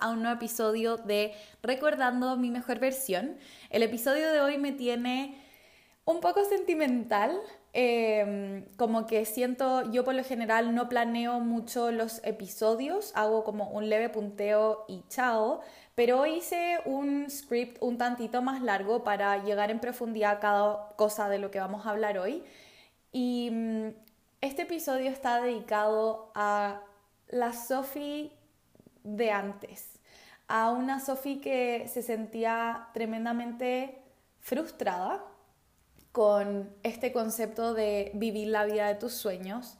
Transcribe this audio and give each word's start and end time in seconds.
a 0.00 0.10
un 0.10 0.22
nuevo 0.22 0.36
episodio 0.36 0.96
de 0.96 1.32
Recordando 1.62 2.36
mi 2.36 2.50
mejor 2.50 2.78
versión. 2.78 3.36
El 3.70 3.82
episodio 3.82 4.30
de 4.32 4.40
hoy 4.40 4.58
me 4.58 4.72
tiene 4.72 5.36
un 6.04 6.20
poco 6.20 6.44
sentimental, 6.44 7.38
em, 7.72 8.64
como 8.76 9.06
que 9.06 9.24
siento, 9.24 9.90
yo 9.92 10.04
por 10.04 10.14
lo 10.14 10.24
general 10.24 10.74
no 10.74 10.88
planeo 10.88 11.40
mucho 11.40 11.92
los 11.92 12.20
episodios, 12.24 13.12
hago 13.14 13.44
como 13.44 13.70
un 13.70 13.88
leve 13.88 14.08
punteo 14.08 14.84
y 14.88 15.04
chao, 15.08 15.60
pero 15.94 16.20
hoy 16.20 16.36
hice 16.38 16.78
un 16.84 17.30
script 17.30 17.78
un 17.80 17.98
tantito 17.98 18.42
más 18.42 18.62
largo 18.62 19.04
para 19.04 19.42
llegar 19.44 19.70
en 19.70 19.80
profundidad 19.80 20.32
a 20.32 20.40
cada 20.40 20.88
cosa 20.96 21.28
de 21.28 21.38
lo 21.38 21.50
que 21.50 21.60
vamos 21.60 21.86
a 21.86 21.90
hablar 21.90 22.18
hoy. 22.18 22.42
Y 23.12 23.50
mm, 23.52 23.88
este 24.40 24.62
episodio 24.62 25.10
está 25.10 25.40
dedicado 25.40 26.32
a 26.34 26.82
la 27.28 27.52
Sophie 27.52 28.32
de 29.04 29.30
antes, 29.30 29.98
a 30.48 30.70
una 30.70 31.00
Sophie 31.00 31.40
que 31.40 31.88
se 31.88 32.02
sentía 32.02 32.88
tremendamente 32.92 34.02
frustrada 34.40 35.24
con 36.12 36.74
este 36.82 37.12
concepto 37.12 37.72
de 37.74 38.10
vivir 38.14 38.48
la 38.48 38.64
vida 38.64 38.88
de 38.88 38.96
tus 38.96 39.12
sueños, 39.12 39.78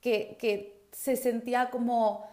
que, 0.00 0.36
que 0.40 0.88
se 0.92 1.16
sentía 1.16 1.70
como 1.70 2.26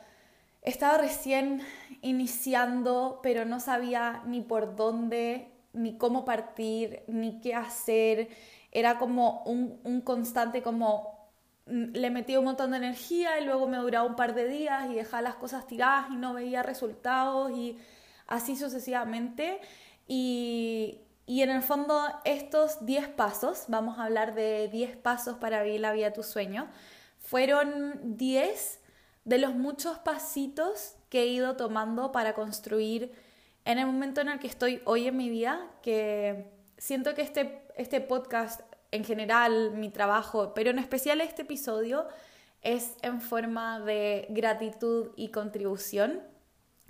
estaba 0.62 0.98
recién 0.98 1.62
iniciando, 2.02 3.20
pero 3.24 3.46
no 3.46 3.60
sabía 3.60 4.24
ni 4.26 4.42
por 4.42 4.76
dónde, 4.76 5.52
ni 5.74 5.98
cómo 5.98 6.26
partir, 6.26 7.04
ni 7.08 7.40
qué 7.42 7.56
hacer. 7.56 8.30
Era 8.72 9.00
como 9.00 9.44
un, 9.44 9.80
un 9.84 10.02
constante 10.02 10.62
como 10.62 11.19
le 11.70 12.10
metía 12.10 12.40
un 12.40 12.46
montón 12.46 12.72
de 12.72 12.78
energía 12.78 13.40
y 13.40 13.46
luego 13.46 13.68
me 13.68 13.78
duraba 13.78 14.08
un 14.08 14.16
par 14.16 14.34
de 14.34 14.48
días 14.48 14.90
y 14.90 14.96
dejaba 14.96 15.22
las 15.22 15.36
cosas 15.36 15.68
tiradas 15.68 16.08
y 16.12 16.16
no 16.16 16.34
veía 16.34 16.64
resultados 16.64 17.52
y 17.52 17.78
así 18.28 18.56
sucesivamente. 18.56 19.60
Y, 20.08 21.02
y 21.26 21.42
en 21.44 21.52
el 21.52 21.62
fondo 21.62 22.02
estos 22.26 22.86
10 22.86 23.10
pasos, 23.10 23.66
vamos 23.68 24.00
a 24.00 24.06
hablar 24.06 24.34
de 24.34 24.68
10 24.70 24.98
pasos 24.98 25.38
para 25.38 25.64
vivir 25.64 25.82
la 25.82 25.94
vida 25.94 26.06
de 26.08 26.12
tus 26.12 26.26
sueños, 26.26 26.66
fueron 27.20 28.18
10 28.18 28.80
de 29.26 29.38
los 29.38 29.54
muchos 29.54 30.00
pasitos 30.00 30.96
que 31.10 31.22
he 31.22 31.28
ido 31.28 31.56
tomando 31.56 32.12
para 32.12 32.34
construir 32.34 33.14
en 33.66 33.78
el 33.78 33.86
momento 33.86 34.22
en 34.22 34.30
el 34.30 34.40
que 34.40 34.48
estoy 34.48 34.82
hoy 34.86 35.08
en 35.08 35.18
mi 35.18 35.30
vida, 35.30 35.70
que 35.84 36.52
siento 36.78 37.14
que 37.14 37.22
este, 37.22 37.62
este 37.76 38.02
podcast 38.02 38.62
en 38.92 39.04
general 39.04 39.72
mi 39.72 39.90
trabajo, 39.90 40.54
pero 40.54 40.70
en 40.70 40.80
especial 40.80 41.22
este 41.22 41.44
episodio 41.44 42.08
es 42.62 42.96
en 43.02 43.22
forma 43.22 43.80
de 43.80 44.28
gratitud 44.30 45.12
y 45.16 45.30
contribución. 45.30 46.22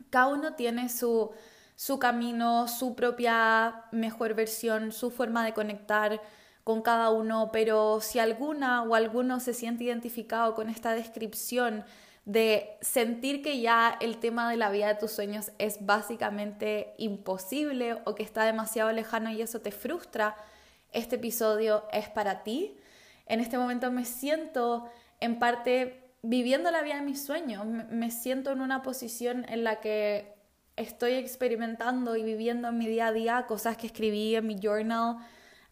Cada 0.09 0.27
uno 0.27 0.55
tiene 0.55 0.89
su, 0.89 1.31
su 1.75 1.99
camino, 1.99 2.67
su 2.67 2.95
propia 2.95 3.85
mejor 3.91 4.33
versión, 4.33 4.91
su 4.91 5.11
forma 5.11 5.45
de 5.45 5.53
conectar 5.53 6.21
con 6.63 6.81
cada 6.81 7.09
uno, 7.09 7.49
pero 7.51 7.99
si 8.01 8.19
alguna 8.19 8.83
o 8.83 8.95
alguno 8.95 9.39
se 9.39 9.53
siente 9.53 9.85
identificado 9.85 10.55
con 10.55 10.69
esta 10.69 10.93
descripción 10.93 11.83
de 12.25 12.77
sentir 12.81 13.41
que 13.41 13.59
ya 13.59 13.97
el 14.01 14.19
tema 14.19 14.49
de 14.51 14.57
la 14.57 14.69
vida 14.69 14.87
de 14.87 14.95
tus 14.95 15.11
sueños 15.11 15.51
es 15.57 15.83
básicamente 15.83 16.93
imposible 16.97 17.97
o 18.05 18.13
que 18.13 18.21
está 18.21 18.43
demasiado 18.43 18.91
lejano 18.91 19.31
y 19.31 19.41
eso 19.41 19.61
te 19.61 19.71
frustra, 19.71 20.35
este 20.91 21.15
episodio 21.17 21.83
es 21.91 22.09
para 22.09 22.43
ti. 22.43 22.77
En 23.25 23.39
este 23.39 23.57
momento 23.57 23.91
me 23.91 24.05
siento 24.05 24.89
en 25.19 25.39
parte 25.39 26.03
viviendo 26.21 26.71
la 26.71 26.81
vida 26.81 26.95
de 26.95 27.01
mis 27.01 27.23
sueños, 27.23 27.65
me 27.65 28.11
siento 28.11 28.51
en 28.51 28.61
una 28.61 28.81
posición 28.81 29.45
en 29.47 29.63
la 29.63 29.79
que 29.79 30.33
estoy 30.75 31.13
experimentando 31.13 32.15
y 32.15 32.23
viviendo 32.23 32.69
en 32.69 32.77
mi 32.77 32.87
día 32.87 33.07
a 33.07 33.11
día 33.11 33.45
cosas 33.47 33.77
que 33.77 33.87
escribí 33.87 34.35
en 34.35 34.47
mi 34.47 34.57
journal 34.59 35.17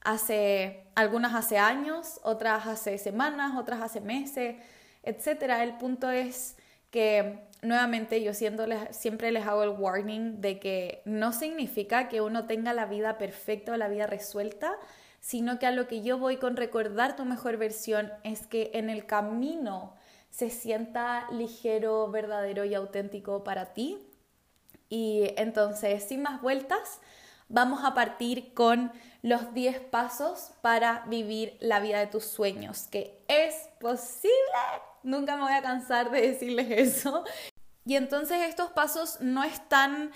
hace 0.04 0.86
algunas 0.96 1.34
hace 1.34 1.58
años, 1.58 2.20
otras 2.24 2.68
hace 2.68 2.98
semanas, 2.98 3.58
otras 3.58 3.82
hace 3.82 4.02
meses, 4.02 4.56
etcétera. 5.04 5.64
El 5.64 5.78
punto 5.78 6.10
es 6.10 6.56
que 6.92 7.40
nuevamente 7.62 8.24
yo 8.24 8.34
siempre 8.34 9.32
les 9.32 9.46
hago 9.46 9.64
el 9.64 9.70
warning 9.70 10.40
de 10.40 10.60
que 10.60 11.02
no 11.06 11.34
significa 11.34 12.08
que 12.08 12.22
uno 12.22 12.46
tenga 12.46 12.74
la 12.74 12.86
vida 12.86 13.18
perfecta 13.18 13.74
o 13.74 13.78
la 13.78 13.90
vida 13.90 14.08
resuelta, 14.08 14.78
sino 15.20 15.60
que 15.60 15.66
a 15.66 15.72
lo 15.72 15.88
que 15.88 16.02
yo 16.02 16.18
voy 16.18 16.38
con 16.38 16.56
recordar 16.56 17.16
tu 17.16 17.26
mejor 17.26 17.58
versión 17.58 18.12
es 18.24 18.48
que 18.48 18.72
en 18.74 18.90
el 18.90 19.06
camino 19.06 19.96
se 20.30 20.50
sienta 20.50 21.28
ligero, 21.32 22.10
verdadero 22.12 22.66
y 22.66 22.76
auténtico 22.76 23.44
para 23.44 23.74
ti. 23.74 23.98
Y 24.90 25.34
entonces, 25.36 26.04
sin 26.04 26.22
más 26.22 26.42
vueltas, 26.42 27.00
vamos 27.50 27.84
a 27.84 27.94
partir 27.94 28.54
con 28.54 28.92
los 29.22 29.54
10 29.54 29.80
pasos 29.82 30.52
para 30.62 31.04
vivir 31.08 31.58
la 31.60 31.80
vida 31.80 32.00
de 32.00 32.08
tus 32.08 32.26
sueños, 32.26 32.88
que 32.90 33.20
es 33.28 33.54
posible. 33.80 34.36
Nunca 35.04 35.36
me 35.36 35.44
voy 35.44 35.54
a 35.54 35.62
cansar 35.62 36.12
de 36.12 36.22
decirles 36.22 36.68
eso. 36.70 37.24
Y 37.86 37.96
entonces 37.96 38.42
estos 38.48 38.72
pasos 38.72 39.20
no 39.22 39.44
están 39.44 40.12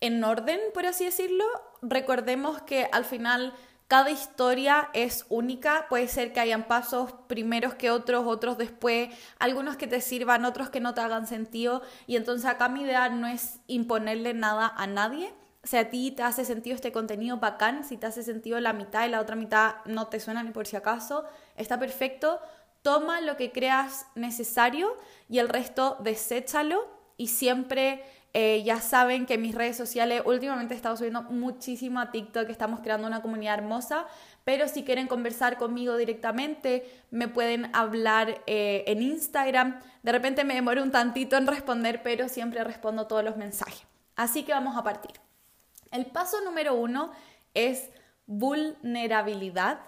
en 0.00 0.22
orden, 0.22 0.60
por 0.72 0.86
así 0.86 1.04
decirlo. 1.04 1.44
Recordemos 1.82 2.60
que 2.62 2.88
al 2.92 3.04
final 3.04 3.54
cada 3.86 4.10
historia 4.10 4.88
es 4.94 5.26
única, 5.28 5.86
puede 5.88 6.08
ser 6.08 6.32
que 6.32 6.40
hayan 6.40 6.64
pasos 6.64 7.12
primeros 7.26 7.74
que 7.74 7.90
otros, 7.90 8.26
otros 8.26 8.56
después, 8.56 9.10
algunos 9.38 9.76
que 9.76 9.86
te 9.86 10.00
sirvan, 10.00 10.44
otros 10.44 10.70
que 10.70 10.80
no 10.80 10.94
te 10.94 11.02
hagan 11.02 11.26
sentido. 11.26 11.82
Y 12.06 12.16
entonces 12.16 12.46
acá 12.46 12.68
mi 12.68 12.82
idea 12.82 13.10
no 13.10 13.26
es 13.26 13.60
imponerle 13.66 14.32
nada 14.32 14.72
a 14.74 14.86
nadie. 14.86 15.34
Si 15.64 15.76
a 15.76 15.90
ti 15.90 16.10
te 16.10 16.22
hace 16.22 16.44
sentido 16.44 16.74
este 16.74 16.92
contenido 16.92 17.36
bacán, 17.38 17.84
si 17.84 17.96
te 17.96 18.06
hace 18.06 18.22
sentido 18.22 18.58
la 18.58 18.72
mitad 18.72 19.06
y 19.06 19.10
la 19.10 19.20
otra 19.20 19.36
mitad 19.36 19.76
no 19.84 20.08
te 20.08 20.18
suena 20.18 20.42
ni 20.42 20.50
por 20.50 20.66
si 20.66 20.76
acaso, 20.76 21.24
está 21.56 21.78
perfecto. 21.78 22.40
Toma 22.82 23.20
lo 23.20 23.36
que 23.36 23.52
creas 23.52 24.06
necesario 24.14 24.96
y 25.28 25.38
el 25.38 25.48
resto 25.48 25.98
deséchalo 26.00 26.86
y 27.16 27.28
siempre 27.28 28.02
eh, 28.36 28.64
ya 28.64 28.80
saben 28.80 29.26
que 29.26 29.38
mis 29.38 29.54
redes 29.54 29.76
sociales 29.76 30.22
últimamente 30.24 30.74
he 30.74 30.76
estado 30.76 30.96
subiendo 30.96 31.22
muchísimo 31.22 32.00
a 32.00 32.10
TikTok, 32.10 32.50
estamos 32.50 32.80
creando 32.80 33.06
una 33.06 33.22
comunidad 33.22 33.54
hermosa, 33.54 34.06
pero 34.42 34.66
si 34.66 34.82
quieren 34.82 35.06
conversar 35.06 35.56
conmigo 35.56 35.96
directamente, 35.96 36.84
me 37.12 37.28
pueden 37.28 37.70
hablar 37.72 38.42
eh, 38.48 38.82
en 38.88 39.02
Instagram. 39.02 39.80
De 40.02 40.10
repente 40.10 40.42
me 40.42 40.54
demoro 40.54 40.82
un 40.82 40.90
tantito 40.90 41.36
en 41.36 41.46
responder, 41.46 42.02
pero 42.02 42.28
siempre 42.28 42.64
respondo 42.64 43.06
todos 43.06 43.22
los 43.22 43.36
mensajes. 43.36 43.86
Así 44.16 44.42
que 44.42 44.52
vamos 44.52 44.76
a 44.76 44.82
partir. 44.82 45.12
El 45.92 46.06
paso 46.06 46.40
número 46.40 46.74
uno 46.74 47.12
es 47.54 47.88
vulnerabilidad 48.26 49.78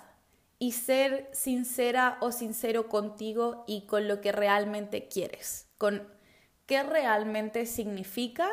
y 0.61 0.71
ser 0.71 1.29
sincera 1.33 2.17
o 2.21 2.31
sincero 2.31 2.89
contigo 2.89 3.65
y 3.67 3.87
con 3.87 4.07
lo 4.07 4.21
que 4.21 4.31
realmente 4.31 5.09
quieres, 5.09 5.67
con 5.79 6.16
qué 6.67 6.83
realmente 6.83 7.67
significa 7.67 8.51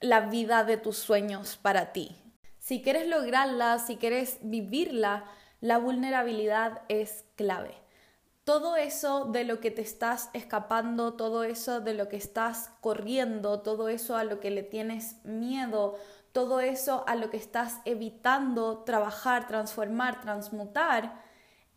la 0.00 0.20
vida 0.20 0.64
de 0.64 0.76
tus 0.76 0.96
sueños 0.96 1.58
para 1.60 1.92
ti. 1.92 2.16
Si 2.58 2.82
quieres 2.82 3.08
lograrla, 3.08 3.78
si 3.78 3.96
quieres 3.96 4.38
vivirla, 4.40 5.24
la 5.60 5.78
vulnerabilidad 5.78 6.82
es 6.88 7.24
clave. 7.36 7.74
Todo 8.44 8.76
eso 8.76 9.26
de 9.26 9.44
lo 9.44 9.60
que 9.60 9.70
te 9.70 9.82
estás 9.82 10.28
escapando, 10.32 11.14
todo 11.14 11.44
eso 11.44 11.80
de 11.80 11.94
lo 11.94 12.08
que 12.08 12.16
estás 12.16 12.70
corriendo, 12.80 13.60
todo 13.60 13.88
eso 13.88 14.16
a 14.16 14.24
lo 14.24 14.40
que 14.40 14.50
le 14.50 14.64
tienes 14.64 15.24
miedo, 15.24 15.96
todo 16.32 16.60
eso 16.60 17.04
a 17.06 17.14
lo 17.14 17.30
que 17.30 17.36
estás 17.36 17.78
evitando 17.84 18.78
trabajar, 18.78 19.46
transformar, 19.46 20.20
transmutar, 20.20 21.20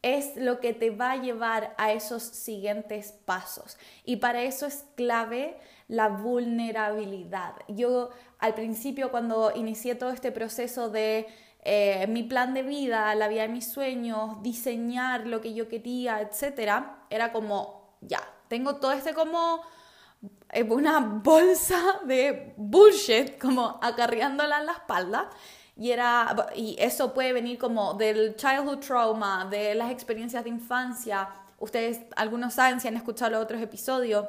es 0.06 0.36
lo 0.36 0.60
que 0.60 0.72
te 0.72 0.92
va 0.92 1.13
a 1.13 1.16
llevar 1.18 1.74
a 1.80 1.92
esos 1.92 2.22
siguientes 2.22 3.12
pasos. 3.12 3.75
Y 4.04 4.18
para 4.18 4.44
eso 4.44 4.68
es 4.68 4.86
clave 4.94 5.57
la 5.88 6.10
vulnerabilidad. 6.10 7.56
Yo 7.68 8.12
al 8.38 8.54
principio 8.54 9.10
cuando 9.10 9.52
inicié 9.56 9.96
todo 9.96 10.12
este 10.12 10.31
proceso 10.31 10.90
de 10.92 11.25
eh, 11.63 12.06
mi 12.07 12.22
plan 12.22 12.54
de 12.54 12.62
vida, 12.62 13.16
la 13.16 13.28
vida 13.28 13.42
de 13.42 13.48
mis 13.48 13.68
sueños, 13.68 14.44
diseñar 14.44 15.25
lo 15.25 15.42
que 15.42 15.56
yo 15.56 15.68
quería, 15.68 16.22
etcétera, 16.22 17.07
era 17.10 17.31
como, 17.31 17.98
ya, 18.02 18.22
tengo 18.48 18.75
todo 18.75 18.92
este 18.92 19.16
como 19.16 19.62
eh, 20.52 20.62
una 20.62 21.00
bolsa 21.00 21.81
de 22.06 22.54
bullshit 22.57 23.40
como 23.40 23.80
acarreándola 23.81 24.60
en 24.60 24.68
la 24.68 24.74
espalda 24.74 25.31
y, 25.77 25.92
era, 25.92 26.36
y 26.56 26.75
eso 26.80 27.13
puede 27.13 27.33
venir 27.33 27.57
como 27.57 27.94
del 27.95 28.36
childhood 28.36 28.80
trauma, 28.80 29.45
de 29.50 29.75
las 29.75 29.92
experiencias 29.92 30.44
de 30.44 30.50
infancia. 30.50 31.30
Ustedes, 31.60 32.01
algunos 32.16 32.54
saben 32.54 32.80
si 32.80 32.88
han 32.88 32.95
escuchado 32.95 33.31
los 33.31 33.44
otros 33.44 33.62
episodios, 33.62 34.25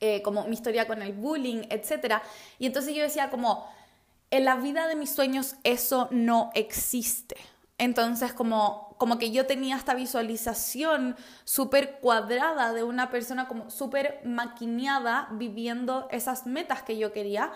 eh, 0.00 0.20
como 0.22 0.44
mi 0.44 0.54
historia 0.54 0.86
con 0.86 1.00
el 1.00 1.12
bullying, 1.12 1.62
etc. 1.70 2.16
Y 2.58 2.66
entonces 2.66 2.94
yo 2.94 3.02
decía 3.02 3.30
como, 3.30 3.66
en 4.30 4.44
la 4.44 4.56
vida 4.56 4.86
de 4.86 4.94
mis 4.94 5.10
sueños 5.10 5.56
eso 5.64 6.08
no 6.10 6.50
existe. 6.54 7.36
Entonces 7.78 8.34
como, 8.34 8.94
como 8.98 9.18
que 9.18 9.30
yo 9.30 9.46
tenía 9.46 9.76
esta 9.76 9.94
visualización 9.94 11.16
súper 11.44 11.98
cuadrada 12.00 12.74
de 12.74 12.82
una 12.82 13.10
persona 13.10 13.48
como 13.48 13.70
súper 13.70 14.20
maquineada 14.24 15.28
viviendo 15.32 16.08
esas 16.10 16.44
metas 16.44 16.82
que 16.82 16.98
yo 16.98 17.12
quería 17.12 17.52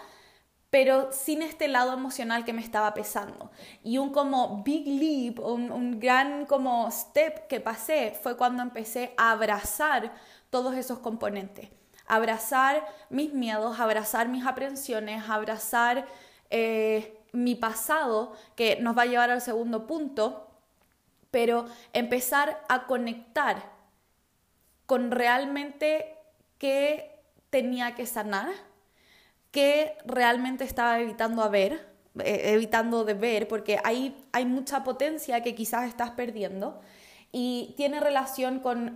pero 0.73 1.13
sin 1.13 1.43
este 1.43 1.69
lado 1.69 1.93
emocional 1.93 2.47
que 2.47 2.55
me 2.55 2.63
estaba 2.63 2.95
pesando. 2.95 3.51
Y 3.85 3.99
un 3.99 4.11
como 4.11 4.63
big 4.63 4.87
leap, 4.87 5.39
un, 5.39 5.71
un, 5.71 6.01
gran 6.01 6.47
como 6.47 6.91
step 6.91 7.47
que 7.47 7.61
pasé 7.61 8.19
fue 8.23 8.39
cuando 8.39 8.63
empecé 8.63 9.13
a 9.19 9.33
abrazar 9.33 10.15
todos 10.49 10.75
esos 10.75 10.99
componentes. 11.01 11.69
Abrazar 12.07 12.87
mis 13.11 13.35
miedos, 13.35 13.81
abrazar 13.81 14.29
mis 14.29 14.47
aprensiones, 14.47 15.29
abrazar 15.29 16.07
eh, 16.49 17.21
mi 17.33 17.55
pasado, 17.55 18.33
que 18.57 18.77
nos 18.77 18.97
va 18.97 19.03
a 19.03 19.07
llevar 19.07 19.31
al 19.31 19.43
segundo 19.43 19.87
punto, 19.87 20.49
pero 21.31 21.67
empezar 21.93 22.65
a 22.71 22.87
conectar 22.87 23.63
con 24.87 25.11
realmente 25.11 26.17
qué 26.57 27.21
tenía 27.51 27.95
que 27.95 28.07
sanar 28.07 28.72
que 29.53 29.97
realmente 30.05 30.65
estaba 30.65 30.99
evitando 30.99 31.43
a 31.43 31.49
ver, 31.49 31.87
eh, 32.19 32.53
evitando 32.55 33.05
de 33.05 33.15
ver, 33.15 33.47
porque 33.47 33.79
hay, 33.85 34.27
hay 34.33 34.45
mucha 34.45 34.83
potencia 34.83 35.43
que 35.43 35.55
quizás 35.55 35.87
estás 35.87 36.11
perdiendo 36.11 36.81
y 37.35 37.73
tiene 37.79 37.99
relación 37.99 38.61
con 38.61 38.95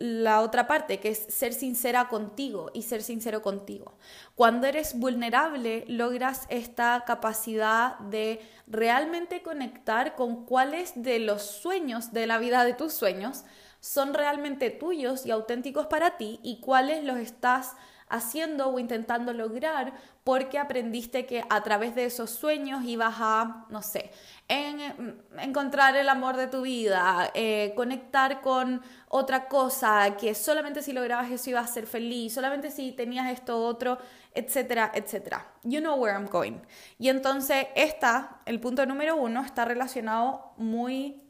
la 0.00 0.40
otra 0.40 0.66
parte, 0.66 0.98
que 0.98 1.10
es 1.10 1.18
ser 1.28 1.54
sincera 1.54 2.08
contigo 2.08 2.70
y 2.74 2.82
ser 2.82 3.04
sincero 3.04 3.40
contigo. 3.40 3.94
Cuando 4.34 4.66
eres 4.66 4.98
vulnerable, 4.98 5.84
logras 5.86 6.46
esta 6.48 7.04
capacidad 7.06 7.96
de 8.00 8.40
realmente 8.66 9.42
conectar 9.42 10.16
con 10.16 10.44
cuáles 10.44 10.92
de 11.00 11.20
los 11.20 11.42
sueños 11.42 12.12
de 12.12 12.26
la 12.26 12.38
vida 12.38 12.64
de 12.64 12.74
tus 12.74 12.92
sueños 12.92 13.44
son 13.78 14.12
realmente 14.12 14.70
tuyos 14.70 15.24
y 15.24 15.30
auténticos 15.30 15.86
para 15.86 16.16
ti 16.16 16.40
y 16.42 16.60
cuáles 16.60 17.04
los 17.04 17.18
estás 17.18 17.76
haciendo 18.10 18.68
o 18.68 18.78
intentando 18.78 19.32
lograr 19.32 19.92
porque 20.24 20.58
aprendiste 20.58 21.24
que 21.24 21.42
a 21.48 21.62
través 21.62 21.94
de 21.94 22.04
esos 22.04 22.30
sueños 22.30 22.84
ibas 22.84 23.14
a, 23.18 23.66
no 23.70 23.80
sé, 23.80 24.10
en, 24.46 25.22
encontrar 25.38 25.96
el 25.96 26.08
amor 26.08 26.36
de 26.36 26.48
tu 26.48 26.62
vida, 26.62 27.30
eh, 27.34 27.72
conectar 27.74 28.40
con 28.40 28.82
otra 29.08 29.48
cosa, 29.48 30.16
que 30.16 30.34
solamente 30.34 30.82
si 30.82 30.92
lograbas 30.92 31.30
eso 31.30 31.50
ibas 31.50 31.70
a 31.70 31.72
ser 31.72 31.86
feliz, 31.86 32.34
solamente 32.34 32.70
si 32.70 32.92
tenías 32.92 33.30
esto 33.30 33.58
otro, 33.64 33.98
etcétera, 34.34 34.92
etcétera. 34.94 35.46
You 35.62 35.80
know 35.80 35.96
where 35.96 36.14
I'm 36.14 36.28
going. 36.28 36.60
Y 36.98 37.08
entonces 37.08 37.68
esta, 37.74 38.40
el 38.44 38.60
punto 38.60 38.84
número 38.84 39.16
uno, 39.16 39.42
está 39.44 39.64
relacionado 39.64 40.52
muy 40.58 41.22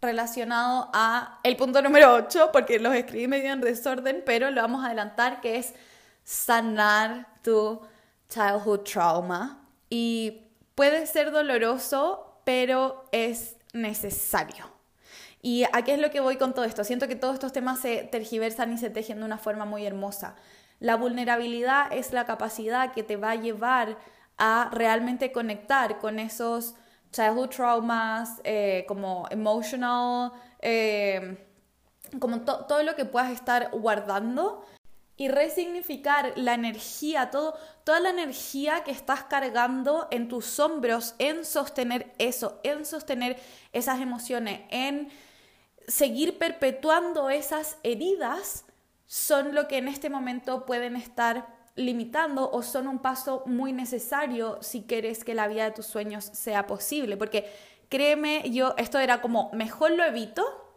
relacionado 0.00 0.90
a 0.92 1.40
el 1.42 1.56
punto 1.56 1.82
número 1.82 2.14
8, 2.14 2.50
porque 2.52 2.78
los 2.78 2.94
escribí 2.94 3.26
medio 3.26 3.52
en 3.52 3.60
desorden, 3.60 4.22
pero 4.24 4.50
lo 4.50 4.62
vamos 4.62 4.84
a 4.84 4.86
adelantar, 4.86 5.40
que 5.40 5.56
es 5.56 5.74
sanar 6.28 7.26
tu 7.42 7.80
childhood 8.28 8.80
trauma 8.80 9.66
y 9.88 10.42
puede 10.74 11.06
ser 11.06 11.30
doloroso, 11.30 12.42
pero 12.44 13.06
es 13.12 13.56
necesario. 13.72 14.66
¿Y 15.40 15.64
a 15.72 15.80
qué 15.84 15.94
es 15.94 16.00
lo 16.00 16.10
que 16.10 16.20
voy 16.20 16.36
con 16.36 16.52
todo 16.52 16.66
esto? 16.66 16.84
Siento 16.84 17.08
que 17.08 17.16
todos 17.16 17.32
estos 17.32 17.54
temas 17.54 17.80
se 17.80 18.02
tergiversan 18.02 18.74
y 18.74 18.76
se 18.76 18.90
tejen 18.90 19.20
de 19.20 19.24
una 19.24 19.38
forma 19.38 19.64
muy 19.64 19.86
hermosa. 19.86 20.34
La 20.80 20.96
vulnerabilidad 20.96 21.90
es 21.94 22.12
la 22.12 22.26
capacidad 22.26 22.92
que 22.92 23.02
te 23.02 23.16
va 23.16 23.30
a 23.30 23.36
llevar 23.36 23.96
a 24.36 24.68
realmente 24.70 25.32
conectar 25.32 25.98
con 25.98 26.18
esos 26.18 26.74
childhood 27.10 27.48
traumas, 27.48 28.42
eh, 28.44 28.84
como 28.86 29.26
emotional, 29.30 30.32
eh, 30.60 31.46
como 32.20 32.42
todo 32.42 32.82
lo 32.82 32.94
que 32.96 33.06
puedas 33.06 33.30
estar 33.30 33.70
guardando 33.70 34.62
y 35.18 35.28
resignificar 35.28 36.32
la 36.36 36.54
energía, 36.54 37.30
todo, 37.30 37.58
toda 37.82 37.98
la 37.98 38.10
energía 38.10 38.84
que 38.84 38.92
estás 38.92 39.24
cargando 39.24 40.06
en 40.12 40.28
tus 40.28 40.60
hombros, 40.60 41.16
en 41.18 41.44
sostener 41.44 42.14
eso, 42.18 42.60
en 42.62 42.86
sostener 42.86 43.36
esas 43.72 44.00
emociones, 44.00 44.60
en 44.70 45.10
seguir 45.88 46.38
perpetuando 46.38 47.30
esas 47.30 47.78
heridas, 47.82 48.64
son 49.06 49.56
lo 49.56 49.66
que 49.66 49.78
en 49.78 49.88
este 49.88 50.08
momento 50.08 50.64
pueden 50.64 50.94
estar 50.94 51.48
limitando 51.74 52.48
o 52.50 52.62
son 52.62 52.86
un 52.86 53.00
paso 53.00 53.42
muy 53.44 53.72
necesario 53.72 54.58
si 54.62 54.82
quieres 54.82 55.24
que 55.24 55.34
la 55.34 55.48
vida 55.48 55.64
de 55.64 55.70
tus 55.72 55.86
sueños 55.86 56.26
sea 56.26 56.68
posible. 56.68 57.16
Porque 57.16 57.50
créeme, 57.88 58.48
yo 58.50 58.74
esto 58.76 59.00
era 59.00 59.20
como, 59.20 59.50
mejor 59.52 59.92
lo 59.92 60.04
evito 60.04 60.67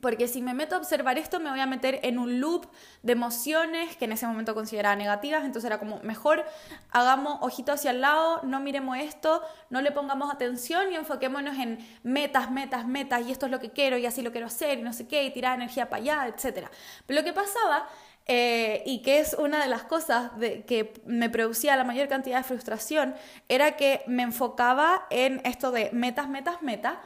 porque 0.00 0.28
si 0.28 0.40
me 0.40 0.54
meto 0.54 0.76
a 0.76 0.78
observar 0.78 1.18
esto, 1.18 1.40
me 1.40 1.50
voy 1.50 1.60
a 1.60 1.66
meter 1.66 1.98
en 2.02 2.18
un 2.18 2.40
loop 2.40 2.66
de 3.02 3.12
emociones 3.12 3.96
que 3.96 4.04
en 4.04 4.12
ese 4.12 4.26
momento 4.26 4.54
consideraba 4.54 4.94
negativas. 4.94 5.44
Entonces 5.44 5.66
era 5.66 5.78
como, 5.78 5.98
mejor 6.02 6.44
hagamos 6.90 7.38
ojito 7.40 7.72
hacia 7.72 7.90
el 7.90 8.00
lado, 8.00 8.40
no 8.44 8.60
miremos 8.60 8.98
esto, 8.98 9.42
no 9.68 9.82
le 9.82 9.90
pongamos 9.90 10.32
atención 10.32 10.92
y 10.92 10.96
enfoquémonos 10.96 11.58
en 11.58 11.78
metas, 12.02 12.50
metas, 12.50 12.86
metas, 12.86 13.26
y 13.26 13.32
esto 13.32 13.46
es 13.46 13.52
lo 13.52 13.58
que 13.58 13.70
quiero 13.70 13.98
y 13.98 14.06
así 14.06 14.22
lo 14.22 14.30
quiero 14.30 14.46
hacer 14.46 14.78
y 14.78 14.82
no 14.82 14.92
sé 14.92 15.08
qué, 15.08 15.24
y 15.24 15.32
tirar 15.32 15.56
energía 15.56 15.90
para 15.90 16.02
allá, 16.02 16.28
etc. 16.28 16.68
Pero 17.06 17.20
lo 17.20 17.24
que 17.24 17.32
pasaba, 17.32 17.88
eh, 18.26 18.84
y 18.86 19.02
que 19.02 19.18
es 19.18 19.34
una 19.34 19.60
de 19.60 19.68
las 19.68 19.82
cosas 19.82 20.30
que 20.38 20.92
me 21.04 21.30
producía 21.30 21.74
la 21.74 21.82
mayor 21.82 22.06
cantidad 22.06 22.38
de 22.38 22.44
frustración, 22.44 23.16
era 23.48 23.76
que 23.76 24.02
me 24.06 24.22
enfocaba 24.22 25.06
en 25.10 25.40
esto 25.44 25.72
de 25.72 25.90
metas, 25.92 26.28
metas, 26.28 26.62
metas 26.62 26.98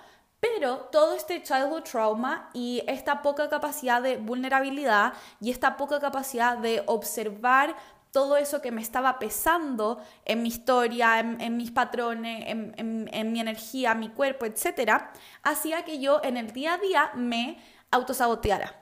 pero 0.45 0.77
todo 0.93 1.15
este 1.15 1.43
childhood 1.43 1.85
trauma 1.85 2.51
y 2.53 2.83
esta 2.87 3.23
poca 3.23 3.49
capacidad 3.49 4.03
de 4.03 4.19
vulnerabilidad 4.19 5.15
y 5.41 5.51
esta 5.51 5.79
poca 5.79 6.01
capacidad 6.01 6.59
de 6.59 6.83
observar 6.85 7.75
todo 8.11 8.37
eso 8.37 8.61
que 8.61 8.71
me 8.71 8.83
estaba 8.83 9.19
pesando 9.19 10.03
en 10.27 10.43
mi 10.43 10.49
historia, 10.49 11.19
en, 11.19 11.57
mis 11.57 11.71
patrones, 11.71 12.45
en, 12.47 12.75
en, 12.77 13.33
mi 13.33 13.41
energía, 13.41 13.95
mi 13.95 14.11
cuerpo, 14.11 14.45
etc., 14.45 15.05
hacía 15.43 15.83
que 15.87 15.99
yo 15.99 16.21
en 16.23 16.37
el 16.37 16.53
día 16.53 16.75
a 16.75 16.79
día 16.79 17.11
me 17.15 17.59
autosaboteara 17.91 18.77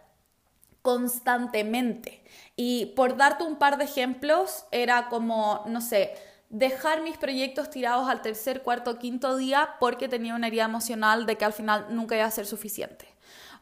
constantemente. 0.83 2.25
Y 2.57 2.87
por 2.97 3.17
darte 3.17 3.45
un 3.45 3.57
par 3.57 3.79
de 3.79 3.85
ejemplos, 3.85 4.67
era 4.73 5.09
como, 5.09 5.63
no 5.69 5.81
sé, 5.81 6.13
dejar 6.53 7.01
mis 7.01 7.17
proyectos 7.17 7.71
tirados 7.71 8.09
al 8.09 8.21
tercer, 8.21 8.63
cuarto, 8.63 8.99
quinto 8.99 9.37
día 9.37 9.71
porque 9.81 10.07
tenía 10.07 10.35
una 10.35 10.49
herida 10.49 10.65
emocional 10.65 11.25
de 11.25 11.37
que 11.37 11.47
al 11.47 11.55
final 11.55 11.87
nunca 11.91 12.15
iba 12.15 12.27
a 12.27 12.31
ser 12.31 12.47
suficiente 12.47 13.09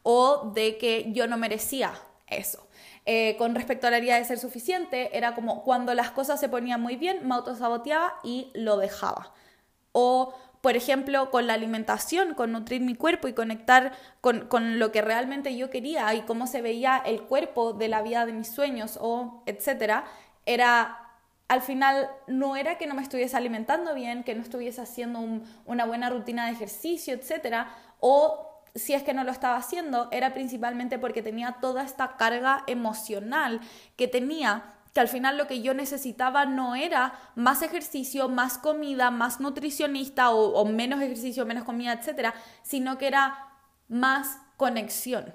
o 0.02 0.50
de 0.54 0.76
que 0.76 1.06
yo 1.12 1.28
no 1.28 1.38
merecía 1.38 1.92
eso. 2.26 2.66
Eh, 3.06 3.36
con 3.38 3.54
respecto 3.54 3.86
a 3.86 3.90
la 3.90 3.98
herida 3.98 4.16
de 4.16 4.24
ser 4.24 4.38
suficiente, 4.38 5.16
era 5.16 5.34
como 5.36 5.62
cuando 5.62 5.94
las 5.94 6.10
cosas 6.10 6.40
se 6.40 6.48
ponían 6.48 6.80
muy 6.80 6.96
bien, 6.96 7.26
me 7.26 7.34
autosaboteaba 7.34 8.16
y 8.24 8.50
lo 8.54 8.76
dejaba. 8.76 9.32
O, 9.92 10.34
por 10.60 10.76
ejemplo, 10.76 11.30
con 11.30 11.46
la 11.46 11.54
alimentación, 11.54 12.34
con 12.34 12.50
nutrir 12.50 12.80
mi 12.82 12.96
cuerpo 12.96 13.28
y 13.28 13.34
conectar 13.34 13.92
con, 14.20 14.48
con 14.48 14.80
lo 14.80 14.90
que 14.90 15.00
realmente 15.00 15.56
yo 15.56 15.70
quería 15.70 16.12
y 16.14 16.22
cómo 16.22 16.48
se 16.48 16.60
veía 16.60 17.00
el 17.06 17.22
cuerpo 17.22 17.72
de 17.72 17.88
la 17.88 18.02
vida 18.02 18.26
de 18.26 18.32
mis 18.32 18.48
sueños 18.48 18.98
o 19.00 19.44
etcétera, 19.46 20.04
era 20.44 21.09
al 21.50 21.62
final 21.62 22.08
no 22.28 22.54
era 22.54 22.78
que 22.78 22.86
no 22.86 22.94
me 22.94 23.02
estuviese 23.02 23.36
alimentando 23.36 23.92
bien, 23.92 24.22
que 24.22 24.36
no 24.36 24.40
estuviese 24.40 24.82
haciendo 24.82 25.18
una 25.66 25.84
buena 25.84 26.08
rutina 26.08 26.46
de 26.46 26.52
ejercicio, 26.52 27.12
etc. 27.12 27.66
O 27.98 28.62
si 28.76 28.94
es 28.94 29.02
que 29.02 29.14
no 29.14 29.24
lo 29.24 29.32
estaba 29.32 29.56
haciendo, 29.56 30.06
era 30.12 30.32
principalmente 30.32 30.96
porque 31.00 31.22
tenía 31.22 31.56
toda 31.60 31.82
esta 31.82 32.16
carga 32.16 32.62
emocional 32.68 33.60
que 33.96 34.06
tenía 34.06 34.76
que 34.94 35.00
al 35.00 35.08
final 35.08 35.38
lo 35.38 35.48
que 35.48 35.60
yo 35.60 35.74
necesitaba 35.74 36.46
no 36.46 36.76
era 36.76 37.14
más 37.34 37.62
ejercicio, 37.62 38.28
más 38.28 38.56
comida, 38.56 39.10
más 39.10 39.40
nutricionista 39.40 40.30
o, 40.30 40.52
o 40.52 40.64
menos 40.64 41.00
ejercicio, 41.00 41.46
menos 41.46 41.64
comida, 41.64 41.94
etc., 41.94 42.32
sino 42.62 42.96
que 42.96 43.08
era 43.08 43.48
más 43.88 44.38
conexión, 44.56 45.34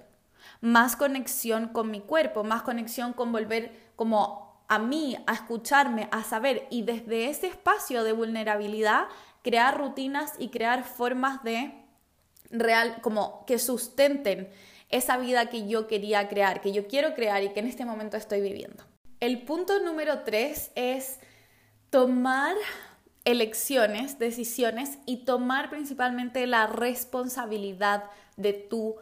más 0.61 0.95
conexión 0.95 1.67
con 1.67 1.91
mi 1.91 1.99
cuerpo, 1.99 2.45
más 2.45 2.61
conexión 2.61 3.11
con 3.11 3.33
volver 3.33 3.91
como 3.97 4.44
a 4.67 4.79
mí, 4.79 5.17
a 5.27 5.33
escucharme, 5.33 6.07
a 6.11 6.23
saber 6.23 6.67
y 6.69 6.83
desde 6.83 7.29
ese 7.29 7.47
espacio 7.47 8.03
de 8.03 8.13
vulnerabilidad 8.13 9.07
crear 9.43 9.77
rutinas 9.77 10.33
y 10.39 10.49
crear 10.49 10.83
formas 10.83 11.43
de 11.43 11.73
real, 12.49 12.99
como 13.01 13.45
que 13.45 13.59
sustenten 13.59 14.49
esa 14.89 15.17
vida 15.17 15.49
que 15.49 15.67
yo 15.67 15.87
quería 15.87 16.27
crear, 16.27 16.61
que 16.61 16.71
yo 16.71 16.87
quiero 16.87 17.13
crear 17.13 17.43
y 17.43 17.49
que 17.49 17.59
en 17.59 17.67
este 17.67 17.85
momento 17.85 18.17
estoy 18.17 18.41
viviendo. 18.41 18.83
El 19.19 19.43
punto 19.43 19.79
número 19.79 20.23
tres 20.23 20.71
es 20.75 21.19
tomar 21.89 22.55
elecciones, 23.23 24.19
decisiones 24.19 24.99
y 25.05 25.25
tomar 25.25 25.69
principalmente 25.69 26.45
la 26.47 26.67
responsabilidad 26.67 28.05
de 28.37 28.53
tu 28.53 28.97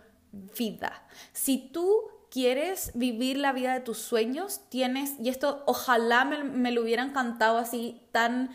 vida. 0.57 1.05
Si 1.33 1.57
tú 1.57 2.12
quieres 2.33 2.89
vivir 2.95 3.37
la 3.37 3.53
vida 3.53 3.75
de 3.75 3.79
tus 3.79 3.99
sueños, 3.99 4.61
tienes, 4.69 5.19
y 5.19 5.29
esto 5.29 5.61
ojalá 5.67 6.25
me, 6.25 6.71
lo 6.71 6.81
hubiera 6.81 7.03
encantado 7.03 7.59
así 7.59 8.01
tan 8.11 8.49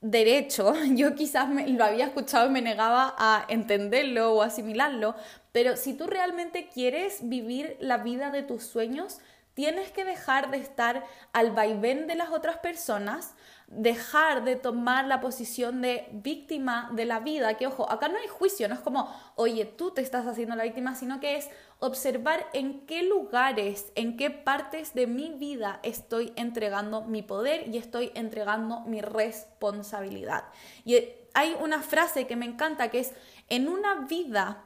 derecho, 0.00 0.72
yo 0.94 1.16
quizás 1.16 1.48
lo 1.66 1.84
había 1.84 2.04
escuchado 2.04 2.46
y 2.46 2.50
me 2.50 2.62
negaba 2.62 3.12
a 3.18 3.44
entenderlo 3.48 4.34
o 4.34 4.42
asimilarlo, 4.42 5.16
pero 5.50 5.76
si 5.76 5.94
tú 5.94 6.06
realmente 6.06 6.68
quieres 6.68 7.28
vivir 7.28 7.76
la 7.80 7.98
vida 7.98 8.30
de 8.30 8.44
tus 8.44 8.62
sueños, 8.62 9.18
tienes 9.54 9.90
que 9.90 10.04
dejar 10.04 10.52
de 10.52 10.58
estar 10.58 11.04
al 11.32 11.50
vaivén 11.50 12.06
de 12.06 12.14
las 12.14 12.30
otras 12.30 12.58
personas, 12.58 13.34
dejar 13.66 14.44
de 14.44 14.56
tomar 14.56 15.06
la 15.06 15.20
posición 15.20 15.80
de 15.80 16.08
víctima 16.12 16.90
de 16.92 17.04
la 17.04 17.20
vida, 17.20 17.56
que 17.56 17.66
ojo, 17.66 17.90
acá 17.90 18.08
no 18.08 18.18
hay 18.18 18.28
juicio, 18.28 18.68
no 18.68 18.74
es 18.74 18.80
como, 18.80 19.12
oye, 19.36 19.64
tú 19.64 19.90
te 19.90 20.02
estás 20.02 20.26
haciendo 20.26 20.54
la 20.54 20.64
víctima, 20.64 20.94
sino 20.94 21.18
que 21.18 21.36
es 21.36 21.48
observar 21.84 22.48
en 22.54 22.86
qué 22.86 23.02
lugares, 23.02 23.92
en 23.94 24.16
qué 24.16 24.30
partes 24.30 24.94
de 24.94 25.06
mi 25.06 25.28
vida 25.28 25.80
estoy 25.82 26.32
entregando 26.34 27.02
mi 27.02 27.20
poder 27.20 27.68
y 27.68 27.76
estoy 27.76 28.10
entregando 28.14 28.80
mi 28.86 29.02
responsabilidad. 29.02 30.44
Y 30.86 30.96
hay 31.34 31.54
una 31.60 31.82
frase 31.82 32.26
que 32.26 32.36
me 32.36 32.46
encanta 32.46 32.88
que 32.88 33.00
es, 33.00 33.12
en 33.50 33.68
una 33.68 34.06
vida, 34.06 34.64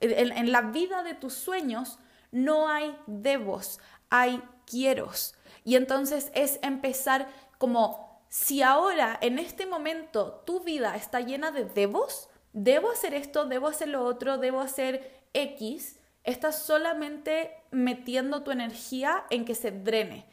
en, 0.00 0.52
la 0.52 0.62
vida 0.62 1.02
de 1.02 1.12
tus 1.12 1.34
sueños, 1.34 1.98
no 2.32 2.66
hay 2.70 2.96
debos, 3.06 3.78
hay 4.08 4.42
quieros. 4.64 5.34
Y 5.64 5.76
entonces 5.76 6.32
es 6.34 6.58
empezar 6.62 7.28
como, 7.58 8.22
si 8.30 8.62
ahora, 8.62 9.18
en 9.20 9.38
este 9.38 9.66
momento, 9.66 10.42
tu 10.46 10.60
vida 10.60 10.96
está 10.96 11.20
llena 11.20 11.50
de 11.50 11.66
debos, 11.66 12.30
debo 12.54 12.90
hacer 12.90 13.12
esto, 13.12 13.44
debo 13.44 13.68
hacer 13.68 13.88
lo 13.88 14.02
otro, 14.02 14.38
debo 14.38 14.60
hacer 14.60 15.24
X, 15.34 15.98
estás 16.24 16.58
solamente 16.62 17.52
metiendo 17.70 18.42
tu 18.42 18.50
energía 18.50 19.24
en 19.30 19.44
que 19.44 19.54
se 19.54 19.70
drene. 19.70 20.26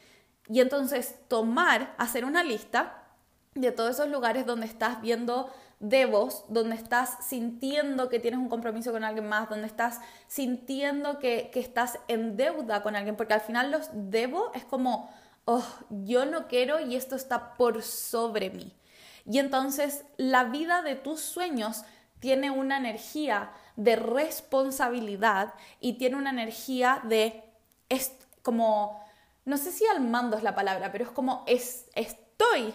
Y 0.48 0.62
entonces 0.62 1.16
tomar, 1.28 1.94
hacer 1.98 2.26
una 2.26 2.44
lista 2.44 3.04
de 3.54 3.72
todos 3.72 3.92
esos 3.92 4.10
lugares 4.10 4.46
donde 4.46 4.66
estás 4.66 5.02
viendo 5.02 5.52
debos, 5.82 6.46
donde 6.48 6.76
estás 6.76 7.18
sintiendo 7.26 8.08
que 8.08 8.20
tienes 8.20 8.40
un 8.40 8.50
compromiso 8.50 8.92
con 8.92 9.04
alguien 9.04 9.28
más, 9.28 9.50
donde 9.50 9.68
estás 9.68 10.00
sintiendo 10.28 11.20
que, 11.20 11.52
estás 11.56 12.00
en 12.08 12.38
deuda 12.38 12.82
con 12.82 12.96
alguien, 12.96 13.18
porque 13.18 13.34
al 13.34 13.42
final 13.42 13.72
los 13.72 13.90
debo 13.94 14.52
es 14.54 14.64
como, 14.64 15.10
oh, 15.46 15.66
yo 15.90 16.26
no 16.26 16.48
quiero 16.48 16.80
y 16.80 16.96
esto 16.96 17.16
está 17.16 17.56
por 17.56 17.82
sobre 17.82 18.52
mí. 18.52 18.74
Y 19.26 19.40
entonces 19.40 20.06
la 20.18 20.46
vida 20.46 20.82
de 20.82 20.96
tus 20.96 21.20
sueños 21.20 21.84
tiene 22.20 22.52
una 22.52 22.78
energía 22.78 23.52
de 23.76 23.96
responsabilidad 23.96 25.54
y 25.80 25.94
tiene 25.94 26.18
una 26.18 26.30
energía 26.30 27.02
de, 27.04 27.44
es 27.90 28.14
como, 28.42 29.04
no 29.46 29.58
sé 29.58 29.72
si 29.72 29.86
al 29.86 30.02
mando 30.02 30.38
es 30.38 30.44
la 30.44 30.56
palabra, 30.56 30.92
pero 30.92 31.06
es 31.06 31.12
como 31.12 31.44
es, 31.48 31.86
estoy 31.96 32.74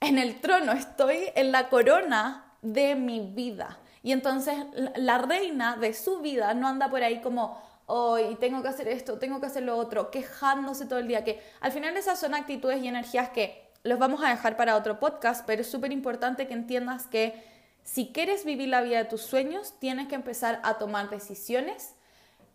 en 0.00 0.18
el 0.18 0.40
trono, 0.40 0.72
estoy 0.72 1.30
en 1.34 1.52
la 1.52 1.68
corona 1.68 2.54
de 2.62 2.94
mi 2.94 3.20
vida. 3.20 3.78
Y 4.02 4.12
entonces 4.12 4.56
la 4.96 5.18
reina 5.18 5.76
de 5.76 5.92
su 5.92 6.20
vida 6.20 6.54
no 6.54 6.68
anda 6.68 6.88
por 6.88 7.02
ahí 7.02 7.20
como, 7.20 7.60
hoy 7.86 8.36
tengo 8.36 8.62
que 8.62 8.68
hacer 8.68 8.86
esto, 8.88 9.18
tengo 9.18 9.40
que 9.40 9.46
hacer 9.46 9.62
lo 9.62 9.76
otro, 9.76 10.10
quejándose 10.10 10.86
todo 10.86 10.98
el 10.98 11.08
día, 11.08 11.24
que 11.24 11.42
al 11.60 11.72
final 11.72 11.96
esas 11.96 12.20
son 12.20 12.34
actitudes 12.34 12.82
y 12.82 12.88
energías 12.88 13.30
que 13.30 13.68
los 13.82 13.98
vamos 13.98 14.22
a 14.22 14.28
dejar 14.28 14.56
para 14.56 14.76
otro 14.76 15.00
podcast, 15.00 15.44
pero 15.46 15.62
es 15.62 15.70
súper 15.70 15.92
importante 15.92 16.46
que 16.46 16.54
entiendas 16.54 17.06
que 17.06 17.42
si 17.90 18.12
quieres 18.12 18.44
vivir 18.44 18.68
la 18.68 18.82
vida 18.82 18.98
de 18.98 19.06
tus 19.06 19.22
sueños, 19.22 19.72
tienes 19.78 20.08
que 20.08 20.14
empezar 20.14 20.60
a 20.62 20.74
tomar 20.74 21.08
decisiones 21.08 21.94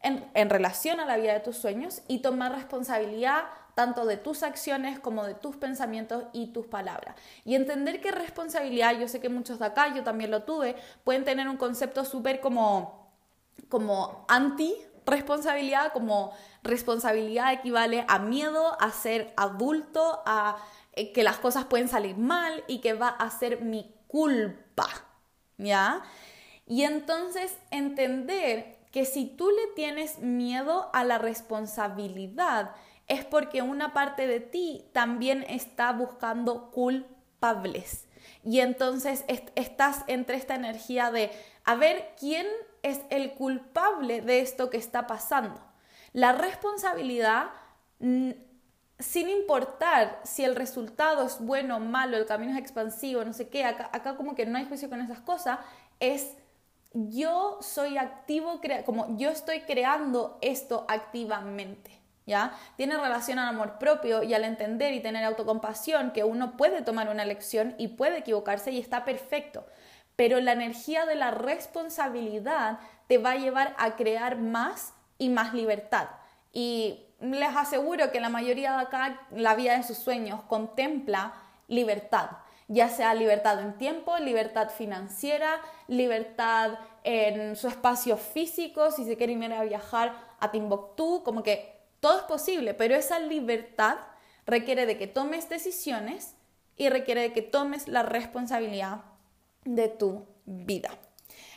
en, 0.03 0.49
relación 0.51 0.99
a 0.99 1.05
la 1.05 1.17
vida 1.17 1.33
de 1.33 1.39
tus 1.39 1.57
sueños 1.57 2.03
y 2.07 2.19
tomar 2.19 2.53
responsabilidad 2.53 3.45
tanto 3.73 4.05
de 4.05 4.17
tus 4.17 4.43
acciones 4.43 4.99
como 4.99 5.25
de 5.25 5.33
tus 5.33 5.55
pensamientos 5.55 6.25
y 6.33 6.53
tus 6.53 6.67
palabras. 6.67 7.15
Y 7.45 7.55
entender 7.55 7.99
que 7.99 8.11
responsabilidad, 8.11 8.95
yo 8.99 9.07
sé 9.07 9.19
que 9.19 9.29
muchos 9.29 9.57
de 9.57 9.65
acá, 9.65 9.91
yo 9.95 10.03
también 10.03 10.29
lo 10.29 10.43
tuve, 10.43 10.75
pueden 11.03 11.25
tener 11.25 11.49
un 11.49 11.57
concepto 11.57 12.05
súper 12.05 12.39
como, 12.39 13.11
como 13.69 14.27
anti 14.29 14.75
responsabilidad, 15.03 15.93
como 15.93 16.31
responsabilidad 16.61 17.53
equivale 17.53 18.05
a 18.07 18.19
miedo, 18.19 18.79
a 18.79 18.91
ser 18.91 19.33
adulto, 19.35 20.21
a 20.27 20.57
eh, 20.91 21.11
que 21.11 21.23
las 21.23 21.39
cosas 21.39 21.65
pueden 21.65 21.87
salir 21.87 22.17
mal 22.17 22.63
y 22.67 22.81
que 22.81 22.93
va 22.93 23.07
a 23.07 23.31
ser 23.31 23.61
mi 23.61 23.95
culpa. 24.05 24.85
¿Ya? 25.57 26.03
Y 26.65 26.83
entonces 26.83 27.57
entender 27.71 28.77
que 28.91 29.05
si 29.05 29.25
tú 29.25 29.49
le 29.49 29.73
tienes 29.75 30.19
miedo 30.19 30.89
a 30.93 31.03
la 31.03 31.17
responsabilidad, 31.17 32.75
es 33.07 33.25
porque 33.25 33.61
una 33.61 33.93
parte 33.93 34.27
de 34.27 34.39
ti 34.39 34.85
también 34.93 35.43
está 35.49 35.91
buscando 35.91 36.71
culpables. 36.71 38.07
Y 38.43 38.59
entonces 38.59 39.25
estás 39.55 40.03
entre 40.07 40.37
esta 40.37 40.55
energía 40.55 41.11
de 41.11 41.31
a 41.65 41.75
ver 41.75 42.13
quién 42.19 42.47
es 42.81 43.01
el 43.09 43.33
culpable 43.33 44.21
de 44.21 44.39
esto 44.39 44.69
que 44.69 44.77
está 44.77 45.07
pasando. 45.07 45.61
La 46.13 46.31
responsabilidad, 46.31 47.49
sin 49.03 49.29
importar 49.29 50.19
si 50.23 50.43
el 50.43 50.55
resultado 50.55 51.25
es 51.25 51.39
bueno 51.39 51.77
o 51.77 51.79
malo, 51.79 52.15
el 52.15 52.25
camino 52.25 52.53
es 52.53 52.57
expansivo, 52.57 53.23
no 53.25 53.33
sé 53.33 53.49
qué, 53.49 53.65
acá, 53.65 53.89
acá 53.91 54.15
como 54.15 54.33
que 54.33 54.45
no 54.45 54.57
hay 54.57 54.65
juicio 54.65 54.89
con 54.89 55.01
esas 55.01 55.19
cosas, 55.19 55.59
es 55.99 56.37
yo 56.93 57.57
soy 57.61 57.97
activo, 57.97 58.61
como 58.85 59.17
yo 59.17 59.29
estoy 59.29 59.61
creando 59.61 60.37
esto 60.41 60.85
activamente. 60.87 61.99
¿Ya? 62.25 62.57
Tiene 62.77 62.95
relación 62.95 63.37
al 63.37 63.49
amor 63.49 63.77
propio 63.79 64.23
y 64.23 64.33
al 64.33 64.45
entender 64.45 64.93
y 64.93 65.01
tener 65.01 65.25
autocompasión 65.25 66.11
que 66.11 66.23
uno 66.23 66.55
puede 66.55 66.81
tomar 66.81 67.09
una 67.09 67.25
lección 67.25 67.75
y 67.77 67.89
puede 67.89 68.19
equivocarse 68.19 68.71
y 68.71 68.79
está 68.79 69.03
perfecto. 69.03 69.65
Pero 70.15 70.39
la 70.39 70.53
energía 70.53 71.05
de 71.05 71.15
la 71.15 71.31
responsabilidad 71.31 72.79
te 73.07 73.17
va 73.17 73.31
a 73.31 73.35
llevar 73.35 73.75
a 73.77 73.97
crear 73.97 74.37
más 74.37 74.93
y 75.17 75.27
más 75.27 75.53
libertad. 75.53 76.07
Y 76.53 77.02
les 77.23 77.55
aseguro 77.55 78.11
que 78.11 78.19
la 78.19 78.29
mayoría 78.29 78.73
de 78.73 78.81
acá, 78.83 79.21
la 79.31 79.55
vida 79.55 79.77
de 79.77 79.83
sus 79.83 79.97
sueños 79.97 80.41
contempla 80.47 81.33
libertad, 81.67 82.31
ya 82.67 82.89
sea 82.89 83.13
libertad 83.13 83.59
en 83.61 83.77
tiempo, 83.77 84.17
libertad 84.17 84.69
financiera, 84.69 85.61
libertad 85.87 86.79
en 87.03 87.55
su 87.55 87.67
espacio 87.67 88.17
físico, 88.17 88.91
si 88.91 89.05
se 89.05 89.15
quiere 89.15 89.33
ir 89.33 89.53
a 89.53 89.63
viajar 89.63 90.13
a 90.39 90.51
Timbuktu, 90.51 91.23
como 91.23 91.43
que 91.43 91.73
todo 91.99 92.17
es 92.17 92.23
posible, 92.23 92.73
pero 92.73 92.95
esa 92.95 93.19
libertad 93.19 93.97
requiere 94.45 94.85
de 94.85 94.97
que 94.97 95.07
tomes 95.07 95.47
decisiones 95.47 96.35
y 96.75 96.89
requiere 96.89 97.21
de 97.21 97.33
que 97.33 97.41
tomes 97.41 97.87
la 97.87 98.03
responsabilidad 98.03 99.01
de 99.63 99.87
tu 99.87 100.25
vida. 100.45 100.89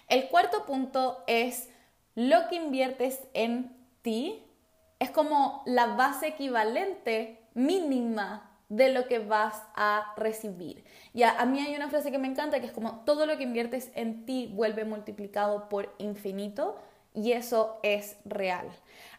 El 0.09 0.29
cuarto 0.29 0.65
punto 0.65 1.25
es 1.27 1.69
lo 2.15 2.49
que 2.49 2.55
inviertes 2.57 3.21
en 3.35 3.77
ti 4.03 4.46
es 4.99 5.11
como 5.11 5.63
la 5.67 5.87
base 5.87 6.29
equivalente 6.29 7.41
mínima 7.55 8.51
de 8.69 8.93
lo 8.93 9.07
que 9.07 9.21
vas 9.21 9.63
a 9.75 10.13
recibir. 10.17 10.85
Y 11.15 11.23
a, 11.23 11.45
mí 11.45 11.61
hay 11.61 11.77
una 11.77 11.89
frase 11.89 12.11
que 12.11 12.19
me 12.19 12.27
encanta 12.29 12.61
que 12.61 12.67
es 12.67 12.73
como 12.73 13.05
todo 13.05 13.27
lo 13.27 13.37
que 13.37 13.45
inviertes 13.45 13.91
en 13.95 14.27
ti 14.27 14.51
vuelve 14.55 14.85
multiplicado 14.85 15.69
por 15.69 15.95
infinito 15.99 16.77
y 17.15 17.33
eso 17.33 17.79
es 17.83 18.17
real. 18.25 18.69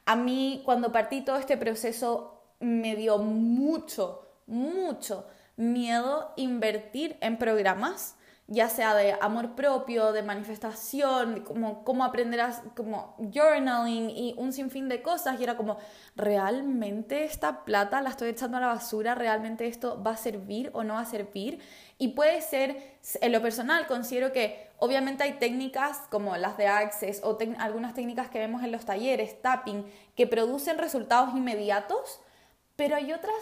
A 0.06 0.16
mí 0.16 0.62
cuando 0.66 0.92
partí 0.92 1.22
todo 1.22 1.38
este 1.38 1.58
proceso 1.58 2.42
me 2.60 2.96
dio 2.96 3.20
mucho, 3.20 4.28
mucho 4.48 5.28
miedo 5.56 6.34
invertir 6.36 7.18
en 7.22 7.38
programas 7.38 8.16
ya 8.50 8.70
sea 8.70 8.96
de 8.96 9.18
amor 9.20 9.56
propio, 9.56 10.14
de 10.14 10.24
manifestación, 10.24 11.42
como 11.42 11.84
cómo 11.84 12.06
aprenderás, 12.06 12.62
como 12.78 13.16
journaling 13.18 14.10
y 14.10 14.36
un 14.38 14.54
sinfín 14.54 14.88
de 14.88 15.02
cosas. 15.02 15.38
Y 15.40 15.44
era 15.44 15.58
como, 15.58 15.78
¿realmente 16.16 17.26
esta 17.26 17.66
plata 17.66 18.02
la 18.02 18.10
estoy 18.10 18.30
echando 18.30 18.56
a 18.56 18.62
la 18.62 18.68
basura? 18.68 19.16
¿Realmente 19.16 19.68
esto 19.68 20.02
va 20.02 20.12
a 20.12 20.18
servir 20.18 20.70
o 20.74 20.86
no 20.86 20.94
va 20.94 21.02
a 21.02 21.06
servir? 21.06 21.60
Y 21.98 22.10
puede 22.10 22.42
ser, 22.42 22.98
en 23.20 23.34
lo 23.34 23.42
personal, 23.42 23.86
considero 23.86 24.32
que 24.32 24.70
obviamente 24.78 25.24
hay 25.24 25.34
técnicas 25.34 25.98
como 26.10 26.38
las 26.38 26.56
de 26.56 26.68
Access 26.68 27.22
o 27.26 27.38
algunas 27.60 27.96
técnicas 27.96 28.30
que 28.30 28.40
vemos 28.40 28.64
en 28.64 28.72
los 28.72 28.86
talleres, 28.86 29.42
tapping, 29.42 29.86
que 30.16 30.26
producen 30.26 30.78
resultados 30.78 31.36
inmediatos, 31.36 32.22
pero 32.78 32.96
hay 32.96 33.12
otras 33.12 33.36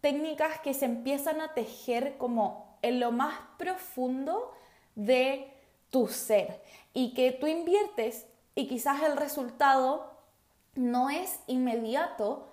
técnicas 0.00 0.60
que 0.60 0.72
se 0.72 0.84
empiezan 0.84 1.40
a 1.40 1.52
tejer 1.52 2.16
como 2.16 2.65
en 2.88 3.00
lo 3.00 3.12
más 3.12 3.34
profundo 3.58 4.52
de 4.94 5.52
tu 5.90 6.08
ser 6.08 6.62
y 6.92 7.14
que 7.14 7.32
tú 7.32 7.46
inviertes 7.46 8.26
y 8.54 8.66
quizás 8.68 9.02
el 9.02 9.16
resultado 9.16 10.16
no 10.74 11.10
es 11.10 11.40
inmediato, 11.46 12.48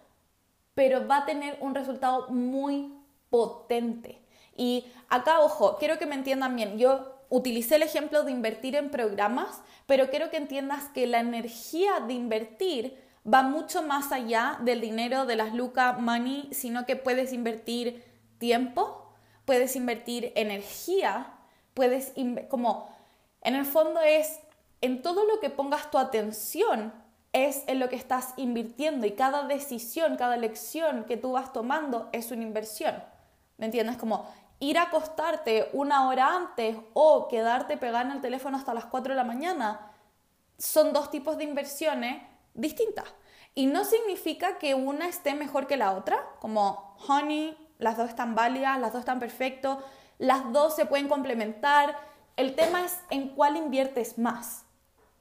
pero 0.75 1.07
va 1.07 1.17
a 1.17 1.25
tener 1.25 1.57
un 1.61 1.75
resultado 1.75 2.29
muy 2.29 2.93
potente. 3.29 4.21
Y 4.55 4.85
acá, 5.09 5.39
ojo, 5.39 5.77
quiero 5.77 5.97
que 5.97 6.05
me 6.05 6.15
entiendan 6.15 6.55
bien, 6.55 6.77
yo 6.77 7.13
utilicé 7.29 7.75
el 7.75 7.83
ejemplo 7.83 8.23
de 8.23 8.31
invertir 8.31 8.75
en 8.75 8.91
programas, 8.91 9.61
pero 9.87 10.09
quiero 10.09 10.29
que 10.29 10.37
entiendas 10.37 10.85
que 10.89 11.07
la 11.07 11.19
energía 11.19 11.99
de 12.01 12.13
invertir 12.13 13.01
va 13.31 13.41
mucho 13.41 13.81
más 13.81 14.11
allá 14.11 14.59
del 14.61 14.81
dinero 14.81 15.25
de 15.25 15.35
las 15.35 15.53
lucas 15.53 15.99
money, 15.99 16.49
sino 16.51 16.85
que 16.85 16.95
puedes 16.95 17.33
invertir 17.33 18.03
tiempo, 18.37 19.02
puedes 19.45 19.75
invertir 19.75 20.31
energía, 20.35 21.33
puedes, 21.73 22.13
como, 22.49 22.89
en 23.41 23.55
el 23.55 23.65
fondo 23.65 24.01
es, 24.01 24.39
en 24.81 25.01
todo 25.01 25.25
lo 25.25 25.39
que 25.39 25.49
pongas 25.49 25.91
tu 25.91 25.97
atención, 25.97 26.93
es 27.33 27.63
en 27.67 27.79
lo 27.79 27.89
que 27.89 27.95
estás 27.95 28.33
invirtiendo 28.37 29.07
y 29.07 29.11
cada 29.11 29.47
decisión, 29.47 30.17
cada 30.17 30.37
lección 30.37 31.03
que 31.05 31.17
tú 31.17 31.31
vas 31.31 31.51
tomando 31.51 32.09
es 32.11 32.31
una 32.31 32.43
inversión. 32.43 33.03
¿Me 33.57 33.65
entiendes? 33.65 33.97
Como 33.97 34.25
ir 34.59 34.77
a 34.77 34.83
acostarte 34.83 35.69
una 35.73 36.07
hora 36.07 36.35
antes 36.35 36.77
o 36.93 37.27
quedarte 37.27 37.75
pegada 37.77 38.03
en 38.03 38.11
el 38.11 38.21
teléfono 38.21 38.55
hasta 38.55 38.73
las 38.73 38.85
4 38.85 39.13
de 39.13 39.17
la 39.17 39.23
mañana 39.23 39.91
son 40.57 40.93
dos 40.93 41.09
tipos 41.09 41.37
de 41.37 41.43
inversiones 41.43 42.21
distintas. 42.53 43.05
Y 43.55 43.65
no 43.65 43.83
significa 43.83 44.57
que 44.57 44.75
una 44.75 45.07
esté 45.07 45.35
mejor 45.35 45.67
que 45.67 45.77
la 45.77 45.93
otra, 45.93 46.23
como 46.39 46.95
honey, 47.07 47.57
las 47.83 47.97
dos 47.97 48.09
están 48.09 48.35
válidas, 48.35 48.79
las 48.79 48.93
dos 48.93 49.01
están 49.01 49.19
perfectos, 49.19 49.77
las 50.17 50.51
dos 50.51 50.75
se 50.75 50.85
pueden 50.85 51.07
complementar. 51.07 51.95
El 52.37 52.55
tema 52.55 52.85
es 52.85 52.97
en 53.09 53.29
cuál 53.29 53.57
inviertes 53.57 54.17
más, 54.17 54.65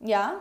¿ya? 0.01 0.41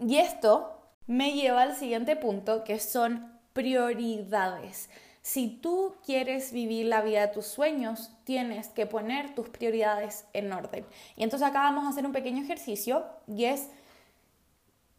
Y 0.00 0.16
esto 0.18 0.78
me 1.06 1.32
lleva 1.32 1.62
al 1.62 1.76
siguiente 1.76 2.16
punto, 2.16 2.64
que 2.64 2.78
son 2.78 3.38
prioridades. 3.52 4.88
Si 5.20 5.48
tú 5.48 5.94
quieres 6.04 6.52
vivir 6.52 6.86
la 6.86 7.02
vida 7.02 7.20
de 7.20 7.32
tus 7.32 7.46
sueños, 7.46 8.10
tienes 8.24 8.68
que 8.68 8.86
poner 8.86 9.34
tus 9.34 9.48
prioridades 9.48 10.24
en 10.32 10.52
orden. 10.52 10.84
Y 11.16 11.22
entonces 11.22 11.48
acá 11.48 11.60
vamos 11.60 11.84
a 11.84 11.90
hacer 11.90 12.06
un 12.06 12.12
pequeño 12.12 12.42
ejercicio 12.42 13.04
y 13.28 13.44
es, 13.44 13.68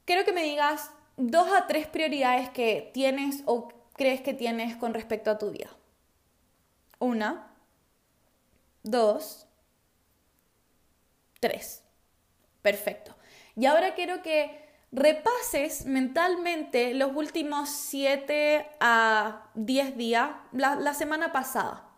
quiero 0.05 0.23
que 0.23 0.31
me 0.31 0.43
digas 0.43 0.91
dos 1.17 1.51
a 1.51 1.67
tres 1.67 1.87
prioridades 1.87 2.49
que 2.49 2.89
tienes 2.93 3.43
o 3.45 3.69
crees 3.93 4.21
que 4.21 4.33
tienes 4.33 4.77
con 4.77 4.93
respecto 4.93 5.29
a 5.29 5.37
tu 5.37 5.51
vida. 5.51 5.69
Una, 7.03 7.53
dos, 8.81 9.45
tres. 11.41 11.83
Perfecto. 12.61 13.13
Y 13.57 13.65
ahora 13.65 13.93
quiero 13.93 14.21
que 14.21 14.63
repases 14.93 15.85
mentalmente 15.85 16.93
los 16.93 17.13
últimos 17.13 17.67
7 17.67 18.69
a 18.79 19.51
10 19.55 19.97
días, 19.97 20.29
la, 20.53 20.93
semana 20.93 21.33
pasada. 21.33 21.89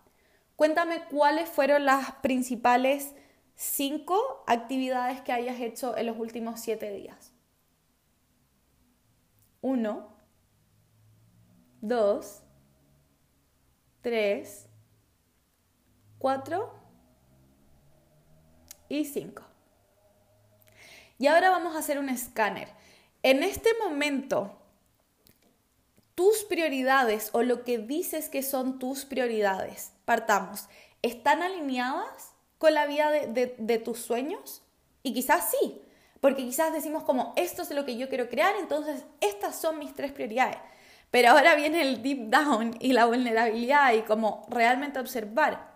Cuéntame 0.56 1.04
cuáles 1.04 1.50
fueron 1.50 1.86
las 1.86 2.14
principales 2.24 3.14
5 3.54 4.46
actividades 4.48 5.22
que 5.22 5.34
hayas 5.34 5.60
hecho 5.60 5.96
en 5.96 6.08
los 6.08 6.18
últimos 6.18 6.62
7 6.62 6.92
días. 6.94 7.32
1, 9.62 10.18
2, 11.82 12.44
3, 14.02 14.70
4 16.26 16.74
y 18.90 19.06
5. 19.06 19.44
Y 21.20 21.28
ahora 21.28 21.52
vamos 21.52 21.76
a 21.76 21.78
hacer 21.78 22.00
un 22.00 22.10
escáner. 22.10 22.68
En 23.22 23.44
este 23.44 23.70
momento, 23.84 24.58
tus 26.16 26.44
prioridades 26.46 27.30
o 27.34 27.44
lo 27.44 27.64
que 27.64 27.78
dices 27.78 28.28
que 28.30 28.42
son 28.42 28.80
tus 28.80 29.06
prioridades, 29.06 29.92
partamos, 30.04 30.68
¿están 31.04 31.44
alineadas 31.44 32.34
con 32.58 32.74
la 32.74 32.88
vida 32.88 33.12
de, 33.12 33.78
tus 33.78 34.00
sueños? 34.00 34.64
Y 35.04 35.14
quizás 35.14 35.52
sí, 35.52 35.80
porque 36.22 36.44
quizás 36.44 36.74
decimos 36.74 37.04
como, 37.04 37.34
esto 37.36 37.62
es 37.62 37.70
lo 37.70 37.86
que 37.86 37.98
yo 37.98 38.10
quiero 38.10 38.30
crear, 38.30 38.56
entonces 38.56 39.06
estas 39.22 39.62
son 39.62 39.78
mis 39.78 39.94
tres 39.94 40.12
prioridades. 40.12 40.58
Pero 41.12 41.30
ahora 41.30 41.54
viene 41.54 41.84
el 41.84 42.02
deep 42.02 42.32
down 42.32 42.76
y 42.80 42.94
la 42.94 43.06
vulnerabilidad 43.06 43.94
y 43.94 44.02
como 44.02 44.48
realmente 44.50 44.98
observar 44.98 45.75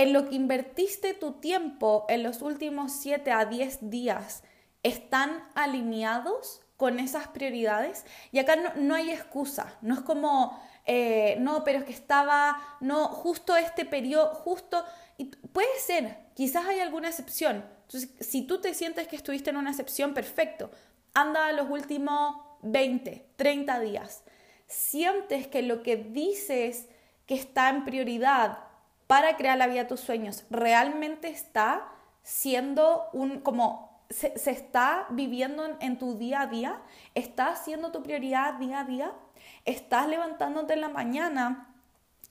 en 0.00 0.14
lo 0.14 0.26
que 0.26 0.34
invertiste 0.34 1.12
tu 1.12 1.32
tiempo 1.32 2.06
en 2.08 2.22
los 2.22 2.40
últimos 2.40 2.90
7 2.92 3.32
a 3.32 3.44
10 3.44 3.90
días 3.90 4.42
están 4.82 5.46
alineados 5.54 6.62
con 6.78 6.98
esas 6.98 7.28
prioridades 7.28 8.06
y 8.32 8.38
acá 8.38 8.56
no, 8.76 8.94
hay 8.94 9.10
excusa, 9.10 9.76
no 9.82 9.92
es 9.92 10.00
como, 10.00 10.58
eh, 10.86 11.36
no, 11.40 11.64
pero 11.64 11.80
es 11.80 11.84
que 11.84 11.92
estaba, 11.92 12.78
no, 12.80 13.08
justo 13.08 13.54
este 13.58 13.84
periodo, 13.84 14.34
justo, 14.36 14.82
y 15.18 15.26
puede 15.26 15.78
ser, 15.78 16.16
quizás 16.34 16.64
hay 16.64 16.80
alguna 16.80 17.10
excepción. 17.10 17.62
Entonces, 17.82 18.10
si 18.26 18.46
tú 18.46 18.58
te 18.58 18.72
sientes 18.72 19.06
que 19.06 19.16
estuviste 19.16 19.50
en 19.50 19.58
una 19.58 19.68
excepción, 19.68 20.14
perfecto, 20.14 20.70
anda 21.12 21.48
a 21.48 21.52
los 21.52 21.68
últimos 21.68 22.36
20, 22.62 23.32
30 23.36 23.80
días. 23.80 24.24
Sientes 24.66 25.46
que 25.46 25.60
lo 25.60 25.82
que 25.82 25.96
dices 25.96 26.86
que 27.26 27.34
está 27.34 27.68
en 27.68 27.84
prioridad 27.84 28.69
para 29.10 29.36
crear 29.36 29.58
la 29.58 29.66
vida 29.66 29.82
de 29.82 29.88
tus 29.88 29.98
sueños 29.98 30.44
realmente 30.50 31.26
está 31.30 31.88
siendo 32.22 33.08
un 33.12 33.40
como 33.40 34.04
se, 34.08 34.32
está 34.48 35.08
viviendo 35.10 35.64
en, 35.80 35.98
tu 35.98 36.16
día 36.16 36.42
a 36.42 36.46
día, 36.46 36.80
estás 37.16 37.64
siendo 37.64 37.90
tu 37.90 38.04
prioridad 38.04 38.54
día 38.54 38.78
a 38.78 38.84
día, 38.84 39.12
estás 39.64 40.06
levantándote 40.06 40.74
en 40.74 40.80
la 40.80 40.90
mañana 40.90 41.74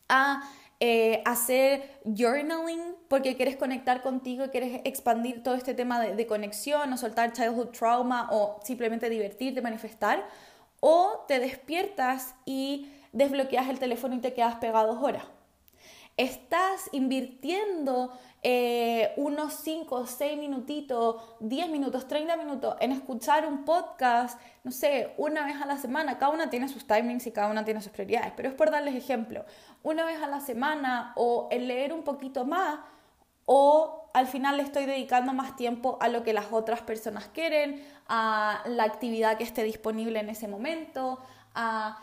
a 0.08 0.42
eh, 0.80 1.22
hacer 1.26 2.00
journaling 2.06 2.96
porque 3.10 3.36
quieres 3.36 3.58
conectar 3.58 4.02
contigo 4.02 4.50
quieres 4.50 4.80
expandir 4.86 5.44
todo 5.44 5.56
este 5.56 5.74
tema 5.74 6.00
de, 6.00 6.16
de, 6.16 6.28
conexión 6.28 6.94
o 6.94 6.98
soltar 6.98 7.34
childhood 7.34 7.72
trauma 7.78 8.30
o 8.32 8.58
simplemente 8.64 9.10
divertirte, 9.10 9.62
manifestar, 9.62 10.26
o 10.80 11.26
te 11.28 11.40
despiertas 11.40 12.36
y 12.46 12.90
desbloqueas 13.12 13.68
el 13.68 13.80
teléfono 13.80 14.16
y 14.16 14.20
te 14.20 14.34
quedas 14.34 14.56
pegado 14.56 14.98
horas. 15.02 15.26
Estás 16.20 16.90
invirtiendo 16.92 18.12
eh, 18.44 19.14
unos 19.16 19.54
5, 19.54 20.06
6 20.06 20.38
minutitos, 20.38 21.16
10 21.40 21.70
minutos, 21.70 22.10
30 22.10 22.36
minutos 22.36 22.76
en 22.82 22.92
escuchar 22.92 23.48
un 23.48 23.64
podcast, 23.64 24.38
no 24.66 24.72
sé, 24.72 25.14
una 25.16 25.46
vez 25.46 25.56
a 25.62 25.66
la 25.66 25.78
semana. 25.78 26.18
Cada 26.18 26.34
una 26.34 26.50
tiene 26.50 26.68
sus 26.68 26.86
timings 26.86 27.26
y 27.26 27.32
cada 27.32 27.50
una 27.50 27.64
tiene 27.64 27.82
sus 27.82 27.94
prioridades, 27.94 28.34
pero 28.36 28.50
es 28.50 28.54
por 28.54 28.70
darles 28.70 28.96
ejemplo. 28.96 29.46
Una 29.82 30.04
vez 30.04 30.22
a 30.22 30.28
la 30.28 30.42
semana 30.42 31.14
o 31.16 31.48
el 31.52 31.70
leer 31.70 31.94
un 31.94 32.04
poquito 32.04 32.44
más 32.44 32.82
o 33.46 34.10
al 34.14 34.28
final 34.28 34.58
le 34.58 34.64
estoy 34.64 34.88
dedicando 34.88 35.32
más 35.32 35.56
tiempo 35.56 36.00
a 36.02 36.10
lo 36.10 36.24
que 36.24 36.34
las 36.34 36.52
otras 36.52 36.82
personas 36.82 37.30
quieren, 37.30 37.82
a 38.10 38.62
la 38.66 38.84
actividad 38.84 39.38
que 39.38 39.46
esté 39.46 39.64
disponible 39.64 40.20
en 40.20 40.28
ese 40.28 40.50
momento, 40.50 41.20
a 41.56 41.98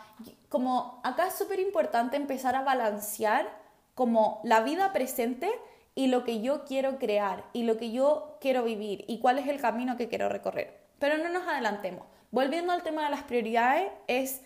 como 0.49 1.01
acá 1.03 1.27
es 1.27 1.35
súper 1.35 1.59
importante 1.59 2.17
empezar 2.17 2.55
a 2.55 2.63
balancear 2.63 3.66
como 3.97 4.41
la 4.43 4.61
vida 4.61 4.93
presente 4.93 5.49
y 5.95 6.05
lo 6.05 6.23
que 6.23 6.39
yo 6.39 6.65
quiero 6.65 6.99
crear 6.99 7.45
y 7.51 7.63
lo 7.63 7.77
que 7.77 7.91
yo 7.91 8.37
quiero 8.39 8.63
vivir 8.63 9.03
y 9.07 9.17
cuál 9.17 9.39
es 9.39 9.47
el 9.47 9.59
camino 9.59 9.97
que 9.97 10.07
quiero 10.07 10.29
recorrer. 10.29 10.79
Pero 10.99 11.17
no 11.17 11.29
nos 11.29 11.47
adelantemos. 11.47 12.05
Volviendo 12.29 12.73
al 12.73 12.83
tema 12.83 13.05
de 13.05 13.09
las 13.09 13.23
prioridades, 13.23 13.91
es 14.05 14.41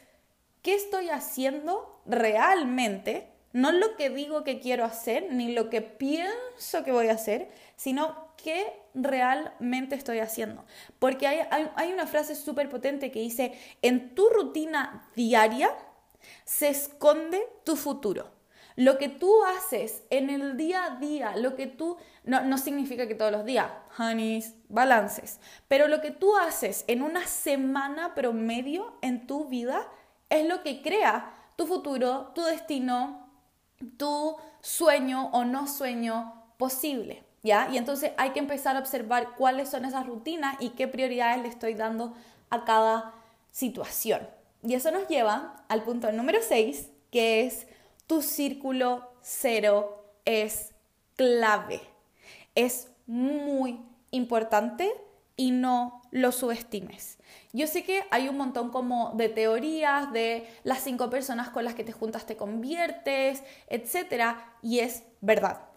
qué 0.62 0.74
estoy 0.74 1.10
haciendo 1.10 2.02
realmente, 2.06 3.28
no 3.52 3.74
lo 3.74 3.98
que 3.98 4.10
digo 4.10 4.46
que 4.46 4.62
quiero 4.62 4.86
hacer, 4.86 5.34
ni 5.34 5.52
lo 5.52 5.70
que 5.70 5.82
pienso 5.82 6.86
que 6.86 6.94
voy 6.94 7.10
a 7.10 7.16
hacer, 7.16 7.52
sino 7.76 8.30
qué 8.42 8.72
realmente 8.94 9.96
estoy 9.96 10.20
haciendo. 10.20 10.64
Porque 10.98 11.28
hay, 11.28 11.42
hay 11.76 11.92
una 11.92 12.08
frase 12.08 12.36
súper 12.36 12.70
potente 12.70 13.12
que 13.12 13.20
dice, 13.20 13.52
en 13.82 14.16
tu 14.16 14.30
rutina 14.30 15.10
diaria 15.14 15.76
se 16.46 16.70
esconde 16.70 17.46
tu 17.66 17.76
futuro. 17.76 18.40
Lo 18.76 18.98
que 18.98 19.10
tú 19.10 19.44
haces 19.44 20.04
en 20.10 20.30
el 20.30 20.58
día 20.58 20.86
a 20.86 20.96
día, 20.98 21.36
lo 21.36 21.56
que 21.56 21.68
tú, 21.68 21.98
no, 22.24 22.58
significa 22.58 23.08
que 23.08 23.16
todos 23.16 23.32
los 23.32 23.46
días, 23.46 23.68
honeys, 23.98 24.56
balances, 24.70 25.40
pero 25.68 25.88
lo 25.88 26.02
que 26.02 26.12
tú 26.12 26.36
haces 26.38 26.86
en 26.88 27.02
una 27.02 27.28
semana 27.28 28.16
promedio 28.16 28.98
en 29.02 29.28
tu 29.28 29.46
vida 29.46 29.88
es 30.30 30.48
lo 30.48 30.64
que 30.64 30.82
crea 30.82 31.34
tu 31.56 31.68
futuro, 31.68 32.32
tu 32.34 32.44
destino, 32.44 33.30
tu 33.98 34.38
sueño 34.62 35.30
o 35.34 35.44
no 35.44 35.68
sueño 35.68 36.34
posible. 36.58 37.24
¿Ya? 37.44 37.70
Y 37.72 37.78
entonces 37.78 38.12
hay 38.18 38.30
que 38.32 38.40
empezar 38.40 38.76
a 38.76 38.80
observar 38.80 39.36
cuáles 39.36 39.68
son 39.68 39.84
esas 39.84 40.06
rutinas 40.06 40.58
y 40.60 40.70
qué 40.70 40.88
prioridades 40.88 41.42
le 41.42 41.48
estoy 41.48 41.74
dando 41.74 42.14
a 42.52 42.66
cada 42.66 43.16
situación. 43.50 44.28
Y 44.64 44.76
eso 44.76 44.92
nos 44.92 45.08
lleva 45.08 45.64
al 45.68 45.84
punto 45.84 46.12
número 46.12 46.40
6, 46.42 46.90
que 47.10 47.46
es 47.46 47.66
tu 48.12 48.22
círculo 48.22 49.10
cero 49.22 50.04
es 50.26 50.74
clave. 51.16 51.80
Es 52.56 52.90
muy 53.08 53.80
importante 54.10 54.92
y 55.38 55.52
no 55.52 56.02
lo 56.12 56.34
subestimes. 56.34 57.20
Yo 57.54 57.68
sé 57.68 57.86
que 57.86 58.04
hay 58.12 58.28
un 58.28 58.36
montón 58.36 58.70
como 58.70 59.14
de 59.16 59.30
teorías 59.30 60.12
de 60.12 60.46
las 60.66 60.84
cinco 60.84 61.10
personas 61.10 61.52
con 61.52 61.64
las 61.64 61.74
que 61.74 61.86
te 61.86 61.94
juntas 61.94 62.26
te 62.26 62.36
conviertes, 62.36 63.44
etc. 63.70 64.36
Y 64.62 64.80
es 64.80 65.04
verdad. 65.22 65.71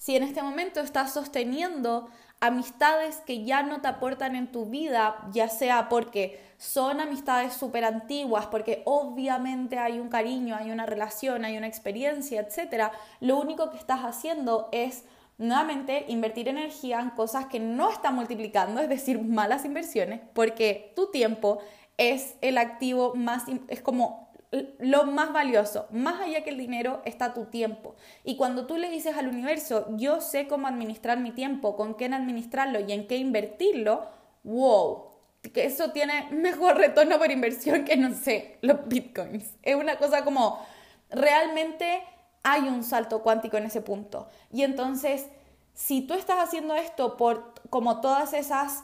Si 0.00 0.16
en 0.16 0.22
este 0.22 0.42
momento 0.42 0.80
estás 0.80 1.12
sosteniendo 1.12 2.08
amistades 2.40 3.16
que 3.26 3.44
ya 3.44 3.62
no 3.62 3.82
te 3.82 3.88
aportan 3.88 4.34
en 4.34 4.50
tu 4.50 4.64
vida, 4.64 5.28
ya 5.30 5.50
sea 5.50 5.90
porque 5.90 6.40
son 6.56 7.02
amistades 7.02 7.52
súper 7.52 7.84
antiguas, 7.84 8.46
porque 8.46 8.82
obviamente 8.86 9.78
hay 9.78 10.00
un 10.00 10.08
cariño, 10.08 10.56
hay 10.56 10.70
una 10.70 10.86
relación, 10.86 11.44
hay 11.44 11.58
una 11.58 11.66
experiencia, 11.66 12.40
etc., 12.40 12.84
lo 13.20 13.38
único 13.38 13.70
que 13.70 13.76
estás 13.76 14.00
haciendo 14.00 14.70
es 14.72 15.04
nuevamente 15.36 16.06
invertir 16.08 16.48
energía 16.48 16.98
en 16.98 17.10
cosas 17.10 17.44
que 17.44 17.60
no 17.60 17.90
están 17.90 18.14
multiplicando, 18.14 18.80
es 18.80 18.88
decir, 18.88 19.22
malas 19.22 19.66
inversiones, 19.66 20.22
porque 20.32 20.94
tu 20.96 21.10
tiempo 21.10 21.58
es 21.98 22.36
el 22.40 22.56
activo 22.56 23.14
más, 23.14 23.44
es 23.68 23.82
como 23.82 24.29
lo 24.78 25.04
más 25.04 25.32
valioso, 25.32 25.86
más 25.90 26.20
allá 26.20 26.42
que 26.42 26.50
el 26.50 26.58
dinero, 26.58 27.02
está 27.04 27.34
tu 27.34 27.46
tiempo. 27.46 27.94
Y 28.24 28.36
cuando 28.36 28.66
tú 28.66 28.76
le 28.76 28.90
dices 28.90 29.16
al 29.16 29.28
universo, 29.28 29.86
yo 29.90 30.20
sé 30.20 30.48
cómo 30.48 30.66
administrar 30.66 31.18
mi 31.18 31.30
tiempo, 31.30 31.76
con 31.76 31.94
quién 31.94 32.14
administrarlo 32.14 32.80
y 32.80 32.92
en 32.92 33.06
qué 33.06 33.16
invertirlo, 33.16 34.08
wow, 34.42 35.10
que 35.54 35.64
eso 35.64 35.92
tiene 35.92 36.28
mejor 36.32 36.76
retorno 36.78 37.18
por 37.18 37.30
inversión 37.30 37.84
que, 37.84 37.96
no 37.96 38.12
sé, 38.14 38.58
los 38.60 38.88
bitcoins. 38.88 39.54
Es 39.62 39.76
una 39.76 39.96
cosa 39.96 40.24
como, 40.24 40.58
realmente 41.10 42.02
hay 42.42 42.62
un 42.62 42.82
salto 42.82 43.22
cuántico 43.22 43.56
en 43.56 43.64
ese 43.64 43.80
punto. 43.80 44.28
Y 44.52 44.64
entonces, 44.64 45.26
si 45.74 46.02
tú 46.02 46.14
estás 46.14 46.38
haciendo 46.38 46.74
esto 46.74 47.16
por 47.16 47.54
como 47.70 48.00
todas 48.00 48.32
esas 48.32 48.82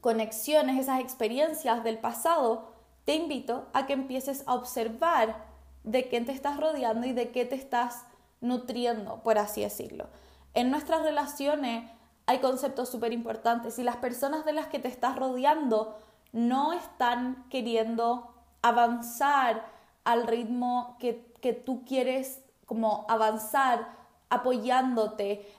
conexiones, 0.00 0.80
esas 0.80 1.00
experiencias 1.00 1.84
del 1.84 1.98
pasado, 1.98 2.69
te 3.10 3.16
invito 3.16 3.66
a 3.72 3.86
que 3.86 3.92
empieces 3.92 4.44
a 4.46 4.54
observar 4.54 5.34
de 5.82 6.08
qué 6.08 6.20
te 6.20 6.30
estás 6.30 6.58
rodeando 6.58 7.08
y 7.08 7.12
de 7.12 7.32
qué 7.32 7.44
te 7.44 7.56
estás 7.56 8.04
nutriendo, 8.40 9.20
por 9.24 9.36
así 9.36 9.62
decirlo. 9.62 10.06
En 10.54 10.70
nuestras 10.70 11.02
relaciones 11.02 11.90
hay 12.26 12.38
conceptos 12.38 12.88
súper 12.88 13.12
importantes. 13.12 13.74
Si 13.74 13.82
las 13.82 13.96
personas 13.96 14.44
de 14.44 14.52
las 14.52 14.68
que 14.68 14.78
te 14.78 14.86
estás 14.86 15.16
rodeando 15.16 15.98
no 16.30 16.72
están 16.72 17.46
queriendo 17.50 18.32
avanzar 18.62 19.66
al 20.04 20.28
ritmo 20.28 20.96
que, 21.00 21.34
que 21.40 21.52
tú 21.52 21.84
quieres 21.84 22.44
como 22.64 23.06
avanzar, 23.08 23.88
apoyándote. 24.28 25.52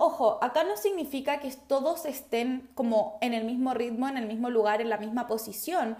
ojo, 0.00 0.40
acá 0.42 0.64
no 0.64 0.76
significa 0.76 1.38
que 1.38 1.52
todos 1.68 2.04
estén 2.04 2.68
como 2.74 3.16
en 3.20 3.32
el 3.32 3.44
mismo 3.44 3.74
ritmo, 3.74 4.08
en 4.08 4.16
el 4.16 4.26
mismo 4.26 4.50
lugar, 4.50 4.80
en 4.80 4.88
la 4.88 4.98
misma 4.98 5.28
posición, 5.28 5.96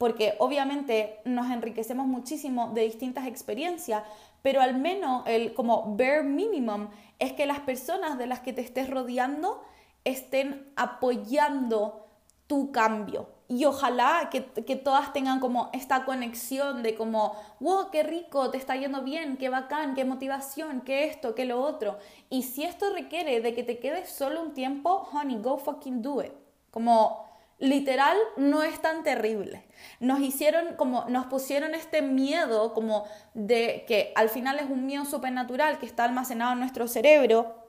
porque 0.00 0.34
obviamente 0.38 1.20
nos 1.26 1.50
enriquecemos 1.50 2.06
muchísimo 2.06 2.70
de 2.72 2.84
distintas 2.84 3.26
experiencias, 3.26 4.02
pero 4.40 4.62
al 4.62 4.74
menos 4.78 5.24
el 5.26 5.52
como 5.52 5.94
bare 5.94 6.22
minimum 6.22 6.88
es 7.18 7.34
que 7.34 7.44
las 7.44 7.60
personas 7.60 8.16
de 8.16 8.26
las 8.26 8.40
que 8.40 8.54
te 8.54 8.62
estés 8.62 8.88
rodeando 8.88 9.62
estén 10.04 10.72
apoyando 10.74 12.06
tu 12.46 12.72
cambio. 12.72 13.28
Y 13.46 13.66
ojalá 13.66 14.30
que, 14.30 14.46
que, 14.46 14.74
todas 14.74 15.12
tengan 15.12 15.38
como 15.38 15.68
esta 15.74 16.06
conexión 16.06 16.82
de 16.82 16.94
como, 16.94 17.36
wow, 17.58 17.90
qué 17.92 18.02
rico, 18.02 18.50
te 18.50 18.56
está 18.56 18.76
yendo 18.76 19.02
bien, 19.02 19.36
qué 19.36 19.50
bacán, 19.50 19.94
qué 19.94 20.06
motivación, 20.06 20.80
qué 20.80 21.04
esto, 21.08 21.34
qué 21.34 21.44
lo 21.44 21.60
otro. 21.60 21.98
Y 22.30 22.44
si 22.44 22.64
esto 22.64 22.90
requiere 22.94 23.42
de 23.42 23.52
que 23.52 23.64
te 23.64 23.78
quedes 23.78 24.08
solo 24.08 24.40
un 24.40 24.54
tiempo, 24.54 25.10
honey, 25.12 25.36
go 25.42 25.58
fucking 25.58 26.00
do 26.00 26.22
it. 26.22 26.32
Como 26.70 27.29
literal 27.60 28.16
no 28.36 28.62
es 28.62 28.80
tan 28.82 29.04
terrible. 29.04 29.62
Nos 30.00 30.20
hicieron 30.20 30.74
como, 30.76 31.04
nos 31.08 31.26
pusieron 31.26 31.74
este 31.74 32.02
miedo 32.02 32.74
como 32.74 33.04
de 33.34 33.84
que 33.86 34.12
al 34.16 34.30
final 34.30 34.58
es 34.58 34.68
un 34.68 34.86
miedo 34.86 35.04
supernatural 35.04 35.78
que 35.78 35.86
está 35.86 36.04
almacenado 36.04 36.54
en 36.54 36.58
nuestro 36.58 36.88
cerebro 36.88 37.60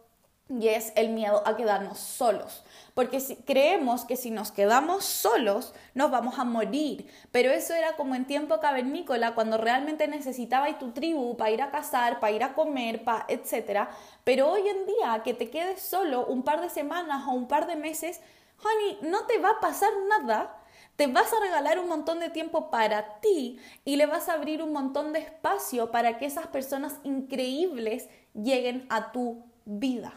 y 0.59 0.67
es 0.67 0.91
el 0.95 1.09
miedo 1.09 1.43
a 1.45 1.55
quedarnos 1.55 1.99
solos. 1.99 2.63
Porque 2.93 3.19
si, 3.19 3.35
creemos 3.37 4.03
que 4.03 4.17
si 4.17 4.31
nos 4.31 4.51
quedamos 4.51 5.05
solos 5.05 5.73
nos 5.93 6.11
vamos 6.11 6.39
a 6.39 6.43
morir. 6.43 7.09
Pero 7.31 7.51
eso 7.51 7.73
era 7.73 7.95
como 7.95 8.15
en 8.15 8.25
tiempo 8.25 8.59
cavernícola, 8.59 9.33
cuando 9.33 9.57
realmente 9.57 10.07
necesitabas 10.07 10.77
tu 10.77 10.91
tribu 10.91 11.37
para 11.37 11.51
ir 11.51 11.61
a 11.61 11.71
cazar, 11.71 12.19
para 12.19 12.33
ir 12.33 12.43
a 12.43 12.53
comer, 12.53 13.03
para 13.03 13.25
etc. 13.29 13.87
Pero 14.23 14.51
hoy 14.51 14.67
en 14.67 14.85
día 14.85 15.21
que 15.23 15.33
te 15.33 15.49
quedes 15.49 15.81
solo 15.81 16.25
un 16.25 16.43
par 16.43 16.61
de 16.61 16.69
semanas 16.69 17.23
o 17.27 17.31
un 17.31 17.47
par 17.47 17.67
de 17.67 17.77
meses, 17.77 18.21
honey, 18.63 18.99
no 19.09 19.25
te 19.25 19.39
va 19.39 19.51
a 19.51 19.59
pasar 19.59 19.91
nada. 20.07 20.57
Te 20.95 21.07
vas 21.07 21.31
a 21.33 21.39
regalar 21.39 21.79
un 21.79 21.87
montón 21.87 22.19
de 22.19 22.29
tiempo 22.29 22.69
para 22.69 23.19
ti 23.21 23.59
y 23.85 23.95
le 23.95 24.05
vas 24.05 24.29
a 24.29 24.33
abrir 24.33 24.61
un 24.61 24.73
montón 24.73 25.13
de 25.13 25.19
espacio 25.19 25.89
para 25.91 26.17
que 26.17 26.25
esas 26.25 26.47
personas 26.47 26.97
increíbles 27.03 28.07
lleguen 28.33 28.85
a 28.89 29.11
tu 29.11 29.43
vida. 29.65 30.13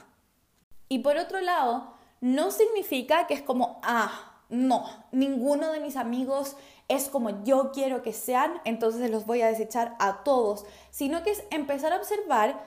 Y 0.88 0.98
por 0.98 1.16
otro 1.16 1.40
lado, 1.40 1.94
no 2.20 2.50
significa 2.50 3.26
que 3.26 3.35
es 3.35 3.42
como, 3.42 3.80
ah, 3.83 4.42
no, 4.48 4.85
ninguno 5.12 5.72
de 5.72 5.80
mis 5.80 5.96
amigos 5.96 6.57
es 6.88 7.09
como 7.09 7.42
yo 7.44 7.72
quiero 7.72 8.02
que 8.02 8.12
sean, 8.12 8.61
entonces 8.64 9.11
los 9.11 9.26
voy 9.26 9.42
a 9.42 9.48
desechar 9.48 9.96
a 9.98 10.22
todos, 10.22 10.66
sino 10.90 11.22
que 11.22 11.30
es 11.30 11.44
empezar 11.50 11.92
a 11.92 11.96
observar 11.96 12.62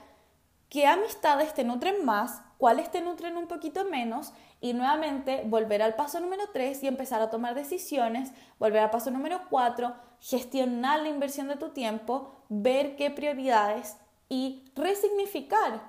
qué 0.69 0.87
amistades 0.87 1.53
te 1.53 1.63
nutren 1.63 2.03
más, 2.03 2.41
cuáles 2.57 2.91
te 2.91 3.01
nutren 3.01 3.37
un 3.37 3.47
poquito 3.47 3.85
menos 3.85 4.33
y 4.59 4.73
nuevamente 4.73 5.43
volver 5.45 5.81
al 5.81 5.95
paso 5.95 6.19
número 6.19 6.43
3 6.51 6.83
y 6.83 6.87
empezar 6.87 7.21
a 7.21 7.29
tomar 7.29 7.55
decisiones, 7.55 8.31
volver 8.59 8.81
al 8.81 8.89
paso 8.89 9.11
número 9.11 9.41
4, 9.49 9.93
gestionar 10.19 11.01
la 11.01 11.09
inversión 11.09 11.47
de 11.47 11.57
tu 11.57 11.69
tiempo, 11.69 12.31
ver 12.49 12.95
qué 12.95 13.11
prioridades 13.11 13.97
y 14.29 14.65
resignificar 14.75 15.81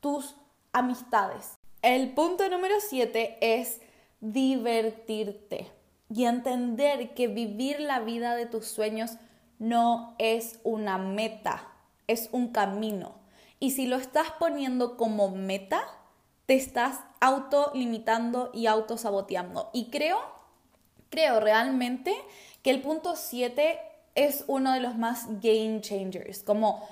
tus 0.00 0.36
amistades. 0.72 1.58
El 1.82 2.12
punto 2.12 2.48
número 2.48 2.74
7 2.78 3.38
es 3.40 3.80
divertirte 4.20 5.72
y 6.10 6.24
entender 6.24 7.14
que 7.14 7.28
vivir 7.28 7.80
la 7.80 8.00
vida 8.00 8.34
de 8.34 8.46
tus 8.46 8.66
sueños 8.66 9.12
no 9.58 10.14
es 10.18 10.58
una 10.62 10.98
meta, 10.98 11.68
es 12.06 12.28
un 12.32 12.48
camino. 12.48 13.14
Y 13.60 13.72
si 13.72 13.86
lo 13.86 13.96
estás 13.96 14.30
poniendo 14.38 14.96
como 14.96 15.30
meta, 15.30 15.82
te 16.50 16.56
estás 16.56 16.98
autolimitando 17.20 18.50
y 18.52 18.66
autosaboteando. 18.66 19.70
Y 19.72 19.88
creo, 19.88 20.18
creo 21.08 21.38
realmente 21.38 22.12
que 22.64 22.70
el 22.70 22.82
punto 22.82 23.14
7 23.14 23.78
es 24.16 24.42
uno 24.48 24.72
de 24.72 24.80
los 24.80 24.96
más 24.96 25.28
game 25.40 25.80
changers, 25.80 26.42
como 26.42 26.88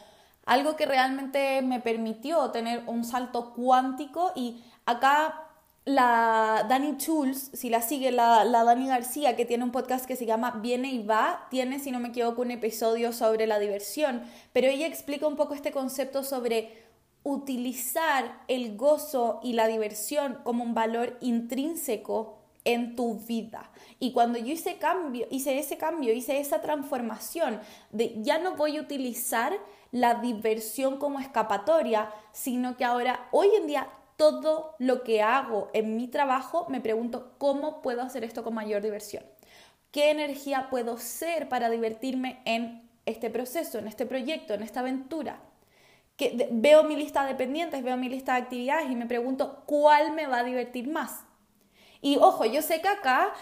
algo 0.47 0.77
que 0.77 0.87
realmente 0.87 1.61
me 1.63 1.81
permitió 1.81 2.53
tener 2.53 2.85
un 2.87 3.03
salto 3.03 3.53
cuántico 3.53 4.31
y 4.37 4.63
acá 4.87 5.49
la 5.85 6.65
Dani 6.69 6.93
Tools, 6.93 7.51
si 7.53 7.69
la 7.69 7.83
sigue 7.83 8.13
la, 8.13 8.45
la 8.45 8.63
Dani 8.63 8.87
García, 8.87 9.35
que 9.35 9.45
tiene 9.45 9.65
un 9.65 9.73
podcast 9.73 10.07
que 10.07 10.15
se 10.15 10.25
llama 10.25 10.61
Viene 10.63 10.93
y 10.93 11.03
va, 11.03 11.49
tiene, 11.51 11.81
si 11.81 11.91
no 11.91 11.99
me 11.99 12.11
equivoco, 12.11 12.43
un 12.43 12.53
episodio 12.53 13.13
sobre 13.13 13.49
la 13.49 13.59
diversión, 13.59 14.23
pero 14.53 14.69
ella 14.69 14.87
explica 14.87 15.27
un 15.27 15.35
poco 15.35 15.55
este 15.55 15.73
concepto 15.73 16.23
sobre 16.23 16.88
utilizar 17.23 18.43
el 18.49 18.77
gozo 18.77 19.41
y 19.43 19.53
la 19.53 19.67
diversión 19.67 20.39
como 20.45 20.65
un 20.65 20.75
valor 20.75 21.17
intrínseco 21.21 22.39
en 22.65 22.97
tu 22.97 23.15
vida. 23.21 23.71
Y 23.99 24.13
cuando 24.13 24.39
yo 24.39 24.53
hice 24.53 24.77
cambio, 24.77 25.27
hice 25.31 25.59
ese 25.59 25.79
cambio, 25.79 26.13
hice 26.13 26.39
esa 26.39 26.61
transformación 26.61 27.61
de 27.91 28.15
ya 28.23 28.39
no 28.39 28.57
voy 28.57 28.77
a 28.77 28.83
utilizar 28.83 29.59
la 29.91 30.17
diversión 30.17 30.99
como 30.99 31.19
escapatoria, 31.19 32.11
sino 32.33 32.77
que 32.77 32.85
ahora 32.85 33.29
hoy 33.31 33.49
en 33.57 33.67
día 33.67 33.89
todo 34.17 34.75
lo 34.79 35.03
que 35.03 35.23
hago 35.23 35.71
en 35.73 35.97
mi 35.97 36.09
trabajo 36.09 36.67
me 36.69 36.81
pregunto 36.81 37.33
cómo 37.39 37.81
puedo 37.81 38.03
hacer 38.03 38.25
esto 38.25 38.45
con 38.45 38.55
mayor 38.55 38.83
diversión. 38.83 39.25
¿Qué 39.91 40.11
energía 40.11 40.69
puedo 40.69 40.99
ser 40.99 41.49
para 41.49 41.71
divertirme 41.71 42.43
en 42.45 42.87
este 43.07 43.31
proceso, 43.31 43.79
en 43.79 43.87
este 43.89 44.05
proyecto, 44.05 44.53
en 44.53 44.63
esta 44.63 44.81
aventura? 44.81 45.41
Que 46.19 46.49
veo 46.51 46.83
mi 46.83 46.97
lista 46.97 47.25
de 47.25 47.37
pendientes, 47.37 47.83
veo 47.83 47.97
mi 47.97 48.09
lista 48.09 48.35
de 48.35 48.43
actividades 48.43 48.91
y 48.91 48.97
me 48.97 49.07
pregunto 49.07 49.63
cuál 49.65 50.13
me 50.13 50.27
va 50.27 50.41
a 50.41 50.45
divertir 50.45 50.89
más. 50.89 51.25
Y 52.01 52.17
ojo, 52.17 52.45
yo 52.45 52.61
sé 52.61 52.81
que 52.81 52.89
acá 52.89 53.33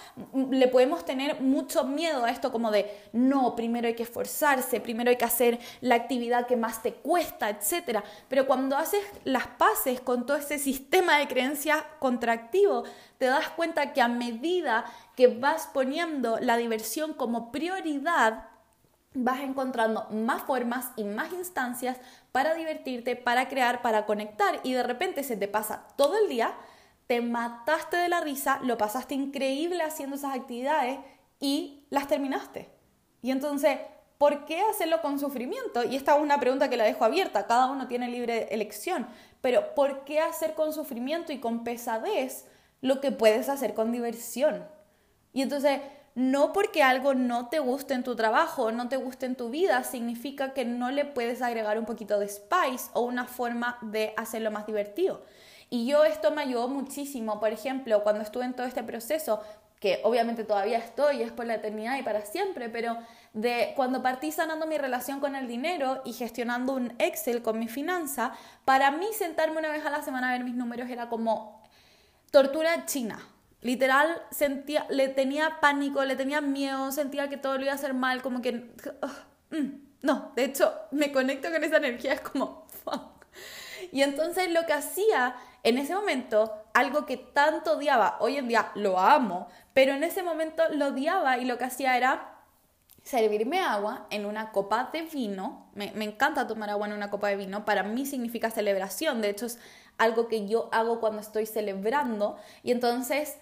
le 0.50 0.68
podemos 0.68 1.04
tener 1.04 1.40
mucho 1.40 1.84
miedo 1.84 2.24
a 2.24 2.30
esto 2.30 2.52
como 2.52 2.70
de, 2.70 2.90
no, 3.12 3.54
primero 3.54 3.86
hay 3.86 3.94
que 3.94 4.04
esforzarse, 4.04 4.80
primero 4.80 5.10
hay 5.10 5.16
que 5.16 5.26
hacer 5.26 5.58
la 5.80 5.94
actividad 5.94 6.46
que 6.46 6.56
más 6.56 6.82
te 6.82 6.92
cuesta, 6.94 7.50
etc. 7.50 8.02
Pero 8.28 8.46
cuando 8.46 8.76
haces 8.76 9.04
las 9.24 9.46
paces 9.46 10.00
con 10.00 10.24
todo 10.24 10.36
ese 10.36 10.58
sistema 10.58 11.18
de 11.18 11.28
creencias 11.28 11.82
contractivo, 11.98 12.84
te 13.18 13.26
das 13.26 13.48
cuenta 13.50 13.92
que 13.92 14.00
a 14.00 14.08
medida 14.08 14.84
que 15.16 15.28
vas 15.28 15.68
poniendo 15.72 16.38
la 16.40 16.56
diversión 16.56 17.12
como 17.12 17.52
prioridad, 17.52 18.48
vas 19.16 19.40
encontrando 19.40 20.06
más 20.10 20.42
formas 20.42 20.90
y 20.96 21.04
más 21.04 21.32
instancias 21.32 21.96
para 22.32 22.54
divertirte, 22.54 23.16
para 23.16 23.48
crear, 23.48 23.80
para 23.80 24.04
conectar 24.04 24.60
y 24.62 24.74
de 24.74 24.82
repente 24.82 25.22
se 25.22 25.36
te 25.36 25.48
pasa 25.48 25.88
todo 25.96 26.18
el 26.18 26.28
día, 26.28 26.54
te 27.06 27.22
mataste 27.22 27.96
de 27.96 28.08
la 28.08 28.20
risa, 28.20 28.60
lo 28.62 28.76
pasaste 28.76 29.14
increíble 29.14 29.82
haciendo 29.82 30.16
esas 30.16 30.36
actividades 30.36 30.98
y 31.40 31.86
las 31.88 32.08
terminaste. 32.08 32.68
Y 33.22 33.30
entonces, 33.30 33.78
¿por 34.18 34.44
qué 34.44 34.60
hacerlo 34.60 35.00
con 35.00 35.18
sufrimiento? 35.18 35.84
Y 35.84 35.96
esta 35.96 36.16
es 36.16 36.22
una 36.22 36.38
pregunta 36.38 36.68
que 36.68 36.76
la 36.76 36.84
dejo 36.84 37.04
abierta, 37.04 37.46
cada 37.46 37.66
uno 37.66 37.88
tiene 37.88 38.08
libre 38.08 38.48
elección, 38.50 39.06
pero 39.40 39.74
¿por 39.74 40.04
qué 40.04 40.20
hacer 40.20 40.54
con 40.54 40.74
sufrimiento 40.74 41.32
y 41.32 41.38
con 41.38 41.64
pesadez 41.64 42.46
lo 42.82 43.00
que 43.00 43.12
puedes 43.12 43.48
hacer 43.48 43.72
con 43.72 43.92
diversión? 43.92 44.66
Y 45.32 45.42
entonces, 45.42 45.80
no 46.16 46.54
porque 46.54 46.82
algo 46.82 47.12
no 47.12 47.50
te 47.50 47.58
guste 47.58 47.92
en 47.92 48.02
tu 48.02 48.16
trabajo, 48.16 48.72
no 48.72 48.88
te 48.88 48.96
guste 48.96 49.26
en 49.26 49.36
tu 49.36 49.50
vida, 49.50 49.84
significa 49.84 50.54
que 50.54 50.64
no 50.64 50.90
le 50.90 51.04
puedes 51.04 51.42
agregar 51.42 51.78
un 51.78 51.84
poquito 51.84 52.18
de 52.18 52.26
spice 52.26 52.90
o 52.94 53.02
una 53.02 53.26
forma 53.26 53.76
de 53.82 54.14
hacerlo 54.16 54.50
más 54.50 54.66
divertido. 54.66 55.22
Y 55.68 55.86
yo 55.86 56.04
esto 56.04 56.30
me 56.30 56.40
ayudó 56.40 56.68
muchísimo, 56.68 57.38
por 57.38 57.52
ejemplo, 57.52 58.02
cuando 58.02 58.22
estuve 58.22 58.46
en 58.46 58.54
todo 58.54 58.66
este 58.66 58.82
proceso, 58.82 59.42
que 59.78 60.00
obviamente 60.04 60.44
todavía 60.44 60.78
estoy, 60.78 61.20
es 61.20 61.32
por 61.32 61.44
la 61.44 61.56
eternidad 61.56 61.98
y 61.98 62.02
para 62.02 62.22
siempre, 62.22 62.70
pero 62.70 62.96
de 63.34 63.74
cuando 63.76 64.02
partí 64.02 64.32
sanando 64.32 64.66
mi 64.66 64.78
relación 64.78 65.20
con 65.20 65.36
el 65.36 65.46
dinero 65.46 66.00
y 66.06 66.14
gestionando 66.14 66.72
un 66.72 66.94
Excel 66.98 67.42
con 67.42 67.58
mi 67.58 67.68
finanza, 67.68 68.32
para 68.64 68.90
mí 68.90 69.06
sentarme 69.12 69.58
una 69.58 69.70
vez 69.70 69.84
a 69.84 69.90
la 69.90 70.02
semana 70.02 70.30
a 70.30 70.32
ver 70.32 70.44
mis 70.44 70.54
números 70.54 70.88
era 70.88 71.10
como 71.10 71.62
tortura 72.30 72.86
china. 72.86 73.18
Literal, 73.62 74.22
sentía, 74.30 74.86
le 74.90 75.08
tenía 75.08 75.60
pánico, 75.60 76.04
le 76.04 76.16
tenía 76.16 76.40
miedo, 76.40 76.92
sentía 76.92 77.28
que 77.28 77.36
todo 77.36 77.56
lo 77.56 77.62
iba 77.62 77.72
a 77.72 77.76
hacer 77.76 77.94
mal, 77.94 78.22
como 78.22 78.42
que... 78.42 78.70
Mm, 79.50 79.86
no, 80.02 80.32
de 80.34 80.44
hecho, 80.44 80.74
me 80.90 81.12
conecto 81.12 81.50
con 81.50 81.62
esa 81.62 81.76
energía, 81.76 82.14
es 82.14 82.20
como... 82.20 82.66
Fuck. 82.84 83.26
Y 83.92 84.02
entonces 84.02 84.50
lo 84.50 84.66
que 84.66 84.72
hacía 84.72 85.36
en 85.62 85.78
ese 85.78 85.94
momento, 85.94 86.52
algo 86.74 87.06
que 87.06 87.16
tanto 87.16 87.72
odiaba, 87.72 88.18
hoy 88.20 88.36
en 88.36 88.46
día 88.46 88.70
lo 88.76 89.00
amo, 89.00 89.48
pero 89.72 89.94
en 89.94 90.04
ese 90.04 90.22
momento 90.22 90.62
lo 90.70 90.86
odiaba 90.86 91.38
y 91.38 91.44
lo 91.44 91.58
que 91.58 91.64
hacía 91.64 91.96
era 91.96 92.36
servirme 93.02 93.60
agua 93.60 94.06
en 94.10 94.26
una 94.26 94.52
copa 94.52 94.90
de 94.92 95.02
vino. 95.02 95.70
Me, 95.74 95.92
encanta 96.04 96.46
tomar 96.46 96.70
agua 96.70 96.86
en 96.86 96.92
una 96.92 97.10
copa 97.10 97.28
de 97.28 97.36
vino. 97.36 97.64
Para 97.64 97.82
mí 97.82 98.06
significa 98.06 98.50
celebración. 98.50 99.20
De 99.20 99.30
hecho, 99.30 99.46
es 99.46 99.58
algo 99.98 100.28
que 100.28 100.46
yo 100.46 100.68
hago 100.72 101.00
cuando 101.00 101.20
estoy 101.20 101.46
celebrando. 101.46 102.36
Y 102.62 102.70
entonces 102.70 103.36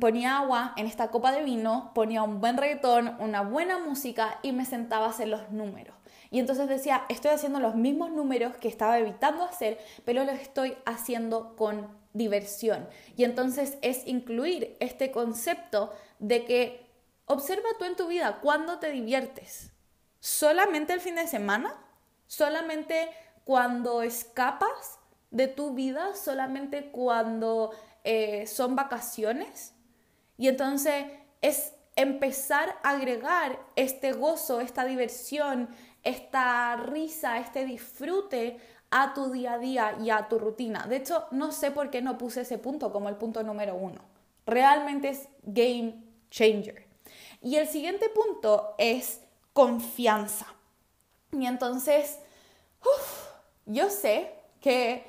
ponía 0.00 0.38
agua 0.38 0.72
en 0.76 0.86
esta 0.86 1.10
copa 1.10 1.32
de 1.32 1.42
vino, 1.42 1.92
ponía 1.94 2.22
un 2.22 2.40
buen 2.40 2.56
reggaetón, 2.56 3.16
una 3.18 3.42
buena 3.42 3.78
música 3.78 4.38
y 4.42 4.52
me 4.52 4.64
sentaba 4.64 5.06
a 5.06 5.10
hacer 5.10 5.28
los 5.28 5.50
números. 5.50 5.94
Y 6.30 6.40
entonces 6.40 6.68
decía, 6.68 7.04
estoy 7.08 7.30
haciendo 7.30 7.60
los 7.60 7.76
mismos 7.76 8.10
números 8.10 8.56
que 8.56 8.68
estaba 8.68 8.98
evitando 8.98 9.44
hacer, 9.44 9.78
pero 10.04 10.24
los 10.24 10.36
estoy 10.36 10.76
haciendo 10.84 11.54
con 11.56 11.88
diversión. 12.12 12.88
Y 13.16 13.24
entonces 13.24 13.78
es 13.82 14.06
incluir 14.06 14.76
este 14.80 15.10
concepto 15.10 15.92
de 16.18 16.44
que 16.44 16.84
Observa 17.26 17.68
tú 17.78 17.84
en 17.84 17.96
tu 17.96 18.06
vida 18.06 18.38
cuándo 18.42 18.78
te 18.78 18.90
diviertes. 18.90 19.70
¿Solamente 20.20 20.92
el 20.92 21.00
fin 21.00 21.14
de 21.14 21.26
semana? 21.26 21.74
¿Solamente 22.26 23.08
cuando 23.44 24.02
escapas 24.02 24.98
de 25.30 25.48
tu 25.48 25.72
vida? 25.72 26.14
¿Solamente 26.14 26.90
cuando 26.90 27.70
eh, 28.04 28.46
son 28.46 28.76
vacaciones? 28.76 29.74
Y 30.36 30.48
entonces 30.48 31.06
es 31.40 31.72
empezar 31.96 32.76
a 32.82 32.90
agregar 32.90 33.58
este 33.76 34.12
gozo, 34.12 34.60
esta 34.60 34.84
diversión, 34.84 35.68
esta 36.02 36.76
risa, 36.76 37.38
este 37.38 37.64
disfrute 37.64 38.58
a 38.90 39.12
tu 39.14 39.30
día 39.30 39.54
a 39.54 39.58
día 39.58 39.96
y 40.00 40.10
a 40.10 40.28
tu 40.28 40.38
rutina. 40.38 40.86
De 40.86 40.96
hecho, 40.96 41.26
no 41.30 41.50
sé 41.50 41.70
por 41.70 41.90
qué 41.90 42.02
no 42.02 42.18
puse 42.18 42.42
ese 42.42 42.58
punto 42.58 42.92
como 42.92 43.08
el 43.08 43.16
punto 43.16 43.42
número 43.42 43.74
uno. 43.74 44.00
Realmente 44.46 45.08
es 45.08 45.28
game 45.42 46.04
changer. 46.30 46.86
Y 47.42 47.56
el 47.56 47.66
siguiente 47.66 48.08
punto 48.08 48.74
es 48.78 49.20
confianza. 49.52 50.46
Y 51.32 51.46
entonces, 51.46 52.18
yo 53.66 53.90
sé 53.90 54.32
que 54.60 55.04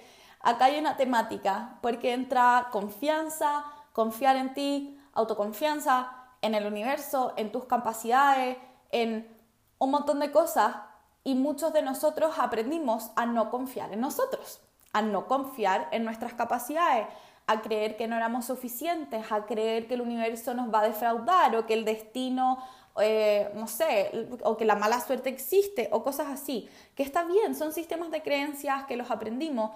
acá 0.46 0.66
hay 0.66 0.80
una 0.80 0.96
temática, 0.96 1.80
porque 1.82 2.14
entra 2.14 2.70
confianza, 2.72 3.66
confiar 3.92 4.38
en 4.38 4.54
ti, 4.54 4.98
autoconfianza, 5.14 6.12
en 6.42 6.54
el 6.54 6.68
universo, 6.68 7.34
en 7.36 7.52
tus 7.52 7.66
capacidades, 7.66 8.58
en 8.92 9.28
un 9.80 9.92
montón 9.92 10.20
de 10.20 10.32
cosas. 10.32 10.76
Y 11.24 11.34
muchos 11.34 11.74
de 11.74 11.82
nosotros 11.82 12.36
aprendimos 12.38 13.10
a 13.16 13.26
no 13.26 13.50
confiar 13.50 13.92
en 13.92 14.00
nosotros, 14.00 14.62
a 14.94 15.02
no 15.02 15.28
confiar 15.28 15.88
en 15.92 16.06
nuestras 16.06 16.36
capacidades, 16.36 17.08
a 17.48 17.62
creer 17.62 17.98
que 17.98 18.08
no 18.08 18.16
éramos 18.16 18.46
suficientes, 18.46 19.32
a 19.32 19.48
creer 19.48 19.88
que 19.88 19.96
el 19.96 20.02
universo 20.02 20.54
nos 20.54 20.72
va 20.72 20.82
a 20.82 20.88
defraudar 20.88 21.56
o 21.56 21.66
que 21.66 21.74
el 21.74 21.86
destino, 21.86 22.60
eh, 23.02 23.52
no 23.56 23.68
sé, 23.68 24.30
o 24.44 24.56
que 24.56 24.66
la 24.66 24.76
mala 24.76 25.00
suerte 25.00 25.30
existe 25.30 25.90
o 25.92 26.04
cosas 26.04 26.28
así. 26.28 26.70
Que 26.94 27.02
está 27.02 27.24
bien, 27.24 27.56
son 27.56 27.74
sistemas 27.74 28.12
de 28.12 28.22
creencias 28.22 28.86
que 28.86 28.96
los 28.96 29.10
aprendimos, 29.10 29.72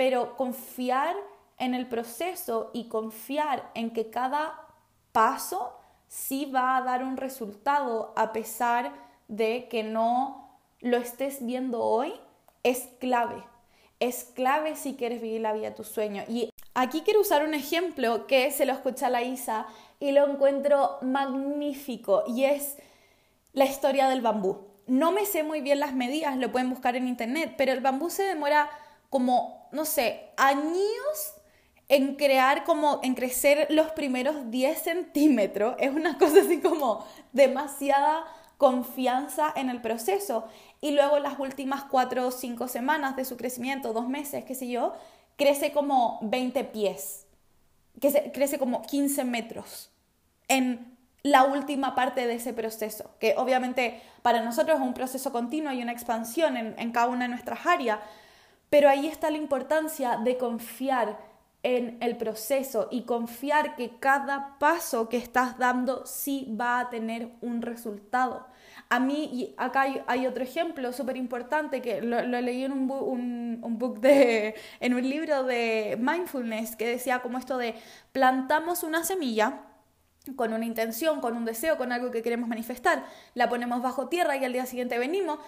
pero 0.00 0.34
confiar 0.34 1.14
en 1.58 1.74
el 1.74 1.86
proceso 1.86 2.70
y 2.72 2.88
confiar 2.88 3.70
en 3.74 3.90
que 3.90 4.08
cada 4.08 4.58
paso 5.12 5.76
sí 6.08 6.46
va 6.46 6.78
a 6.78 6.80
dar 6.80 7.04
un 7.04 7.18
resultado 7.18 8.14
a 8.16 8.32
pesar 8.32 8.94
de 9.28 9.68
que 9.68 9.82
no 9.82 10.56
lo 10.80 10.96
estés 10.96 11.44
viendo 11.44 11.82
hoy, 11.82 12.14
es 12.62 12.88
clave. 12.98 13.44
Es 13.98 14.24
clave 14.24 14.74
si 14.74 14.94
quieres 14.94 15.20
vivir 15.20 15.42
la 15.42 15.52
vida 15.52 15.68
de 15.68 15.76
tu 15.76 15.84
sueño. 15.84 16.24
Y 16.28 16.48
Aquí 16.72 17.02
quiero 17.02 17.20
usar 17.20 17.44
un 17.44 17.52
ejemplo 17.52 18.26
que 18.26 18.50
se 18.52 18.64
lo 18.64 18.72
escucha 18.72 19.10
la 19.10 19.22
Isa 19.22 19.66
y 19.98 20.12
lo 20.12 20.26
encuentro 20.26 20.96
magnífico 21.02 22.24
y 22.26 22.44
es 22.44 22.78
la 23.52 23.66
historia 23.66 24.08
del 24.08 24.22
bambú. 24.22 24.66
No 24.86 25.12
me 25.12 25.26
sé 25.26 25.42
muy 25.42 25.60
bien 25.60 25.78
las 25.78 25.92
medidas, 25.92 26.38
lo 26.38 26.50
pueden 26.50 26.70
buscar 26.70 26.96
en 26.96 27.06
internet, 27.06 27.52
pero 27.58 27.72
el 27.72 27.80
bambú 27.80 28.08
se 28.08 28.22
demora 28.22 28.70
como, 29.10 29.59
no 29.72 29.84
sé, 29.84 30.30
años 30.36 31.34
en 31.88 32.14
crear 32.14 32.62
como, 32.64 33.00
en 33.02 33.14
crecer 33.14 33.66
los 33.68 33.90
primeros 33.90 34.50
10 34.50 34.80
centímetros. 34.80 35.74
Es 35.78 35.92
una 35.92 36.18
cosa 36.18 36.40
así 36.40 36.60
como 36.60 37.04
demasiada 37.32 38.24
confianza 38.58 39.52
en 39.56 39.70
el 39.70 39.80
proceso. 39.80 40.44
Y 40.80 40.92
luego 40.92 41.18
las 41.18 41.38
últimas 41.38 41.84
4 41.84 42.28
o 42.28 42.30
5 42.30 42.68
semanas 42.68 43.16
de 43.16 43.24
su 43.24 43.36
crecimiento, 43.36 43.92
dos 43.92 44.08
meses, 44.08 44.44
qué 44.44 44.54
sé 44.54 44.68
yo, 44.68 44.92
crece 45.36 45.72
como 45.72 46.20
20 46.22 46.64
pies, 46.64 47.26
que 48.00 48.30
crece 48.32 48.58
como 48.58 48.82
15 48.82 49.24
metros 49.24 49.90
en 50.46 50.96
la 51.22 51.44
última 51.44 51.94
parte 51.94 52.26
de 52.26 52.34
ese 52.34 52.52
proceso, 52.52 53.10
que 53.18 53.34
obviamente 53.36 54.00
para 54.22 54.42
nosotros 54.42 54.78
es 54.78 54.82
un 54.82 54.94
proceso 54.94 55.32
continuo 55.32 55.72
y 55.72 55.82
una 55.82 55.92
expansión 55.92 56.56
en 56.56 56.92
cada 56.92 57.08
una 57.08 57.24
de 57.24 57.28
nuestras 57.30 57.66
áreas, 57.66 57.98
pero 58.70 58.88
ahí 58.88 59.06
está 59.06 59.30
la 59.30 59.36
importancia 59.36 60.16
de 60.16 60.38
confiar 60.38 61.18
en 61.62 61.98
el 62.00 62.16
proceso 62.16 62.88
y 62.90 63.02
confiar 63.02 63.76
que 63.76 63.98
cada 63.98 64.58
paso 64.58 65.08
que 65.08 65.18
estás 65.18 65.58
dando 65.58 66.06
sí 66.06 66.54
va 66.58 66.80
a 66.80 66.88
tener 66.88 67.32
un 67.42 67.60
resultado. 67.60 68.46
A 68.88 68.98
mí, 68.98 69.28
y 69.32 69.54
acá 69.58 69.86
hay, 70.06 70.26
otro 70.26 70.42
ejemplo 70.42 70.92
súper 70.92 71.16
importante 71.16 71.82
que 71.82 72.00
lo, 72.00 72.22
leí 72.22 72.64
en 72.64 72.72
un, 72.72 73.78
book 73.78 74.00
de, 74.00 74.54
en 74.80 74.94
un 74.94 75.08
libro 75.08 75.44
de 75.44 75.98
mindfulness 76.00 76.76
que 76.76 76.88
decía 76.88 77.20
como 77.20 77.38
esto 77.38 77.58
de 77.58 77.74
plantamos 78.12 78.82
una 78.82 79.04
semilla 79.04 79.66
con 80.36 80.52
una 80.52 80.64
intención, 80.64 81.20
con 81.20 81.36
un 81.36 81.44
deseo, 81.44 81.76
con 81.78 81.92
algo 81.92 82.10
que 82.10 82.22
queremos 82.22 82.48
manifestar, 82.48 83.04
la 83.34 83.48
ponemos 83.48 83.82
bajo 83.82 84.08
tierra 84.08 84.36
y 84.36 84.44
al 84.44 84.52
día 84.52 84.66
siguiente 84.66 84.98
venimos 84.98 85.38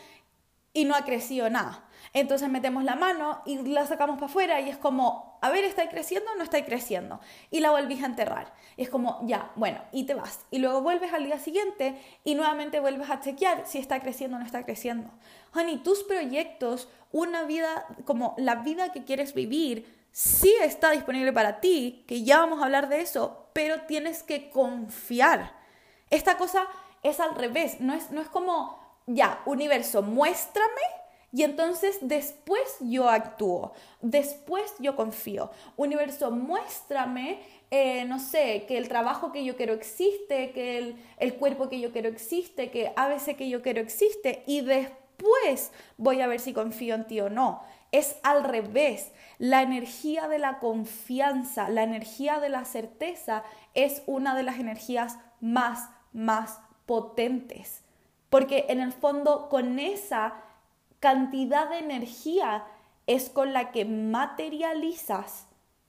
y 0.73 0.85
no 0.85 0.95
ha 0.95 1.05
crecido 1.05 1.51
nada. 1.51 1.85
Entonces 2.15 2.49
metemos 2.49 2.85
la 2.85 2.95
mano 2.95 3.41
y 3.47 3.59
la 3.59 3.87
sacamos 3.87 4.17
para 4.17 4.27
afuera 4.27 4.61
y 4.61 4.69
es 4.69 4.77
como, 4.77 5.39
a 5.41 5.51
ver, 5.51 5.65
¿está 5.65 5.89
creciendo 5.89 6.31
o 6.33 6.35
no 6.35 6.43
está 6.43 6.65
creciendo? 6.65 7.21
Y 7.51 7.61
la 7.61 7.71
volvís 7.71 8.03
a 8.03 8.07
enterrar. 8.07 8.53
Y 8.77 8.83
es 8.83 8.91
como, 8.91 9.21
ya, 9.25 9.51
bueno, 9.55 9.83
y 9.93 10.05
te 10.05 10.15
vas. 10.15 10.45
Y 10.51 10.59
luego 10.59 10.83
vuelves 10.83 11.13
al 11.13 11.25
día 11.25 11.39
siguiente 11.39 11.99
y 12.25 12.35
nuevamente 12.35 12.81
vuelves 12.81 13.09
a 13.09 13.21
chequear 13.21 13.67
si 13.67 13.79
está 13.79 14.01
creciendo 14.01 14.37
o 14.37 14.41
no 14.41 14.47
está 14.47 14.65
creciendo. 14.65 15.11
Honey, 15.55 15.79
tus 15.79 16.03
proyectos, 16.03 16.89
una 17.13 17.45
vida 17.45 17.87
como 18.05 18.35
la 18.37 18.57
vida 18.57 18.93
que 18.93 19.05
quieres 19.05 19.35
vivir, 19.35 20.03
sí 20.11 20.55
está 20.63 20.91
disponible 20.91 21.33
para 21.33 21.61
ti, 21.61 22.05
que 22.07 22.23
ya 22.25 22.39
vamos 22.39 22.61
a 22.61 22.65
hablar 22.65 22.89
de 22.89 23.01
eso, 23.01 23.49
pero 23.53 23.83
tienes 23.83 24.23
que 24.23 24.51
confiar. 24.51 25.55
Esta 26.11 26.37
cosa 26.37 26.67
es 27.03 27.21
al 27.21 27.35
revés, 27.35 27.81
no 27.81 27.95
es, 27.95 28.11
no 28.11 28.21
es 28.21 28.29
como, 28.29 28.82
ya, 29.07 29.43
universo, 29.47 30.03
muéstrame 30.03 30.83
y 31.35 31.45
entonces 31.45 31.99
después 32.03 32.77
yo 32.81 33.09
actúo, 33.09 33.73
después 34.03 34.75
yo 34.79 34.95
confío. 34.97 35.51
Universo, 35.77 36.31
muéstrame, 36.31 37.39
eh, 37.71 38.05
no 38.05 38.19
sé, 38.19 38.67
que 38.69 38.77
el 38.77 38.89
trabajo 38.89 39.33
que 39.33 39.43
yo 39.43 39.57
quiero 39.57 39.73
existe, 39.73 40.53
que 40.53 40.77
el, 40.77 40.97
el 41.17 41.35
cuerpo 41.37 41.71
que 41.71 41.81
yo 41.81 41.91
quiero 41.91 42.11
existe, 42.11 42.71
que 42.71 42.93
ABC 42.97 43.35
que 43.35 43.49
yo 43.49 43.63
quiero 43.63 43.81
existe 43.81 44.43
y 44.47 44.61
después 44.61 45.73
voy 45.97 46.21
a 46.21 46.27
ver 46.27 46.39
si 46.39 46.53
confío 46.53 46.95
en 46.95 47.07
ti 47.07 47.21
o 47.23 47.31
no. 47.31 47.63
Es 47.93 48.17
al 48.23 48.45
revés. 48.45 49.13
La 49.39 49.63
energía 49.63 50.29
de 50.29 50.39
la 50.39 50.59
confianza, 50.59 51.71
la 51.71 51.83
energía 51.83 52.41
de 52.41 52.51
la 52.51 52.67
certeza 52.67 53.43
es 53.73 54.03
una 54.07 54.35
de 54.35 54.43
las 54.43 54.59
energías 54.59 55.19
más, 55.41 55.89
más 56.13 56.61
potentes 56.85 57.82
porque 58.33 58.65
en 58.71 58.81
el 58.81 58.93
fondo 58.93 59.51
con 59.51 59.79
esa 59.79 60.37
cantidad 61.01 61.69
de 61.69 61.81
energía 61.81 62.65
es 63.07 63.29
con 63.29 63.53
la 63.53 63.73
que 63.73 63.85
materializas 63.85 65.47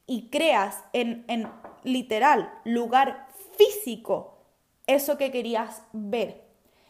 y 0.07 0.27
creas 0.27 0.83
en, 0.91 1.23
en 1.29 1.47
literal 1.85 2.51
lugar 2.65 3.27
físico 3.57 4.39
eso 4.87 5.17
que 5.17 5.31
querías 5.31 5.83
ver. 5.93 6.43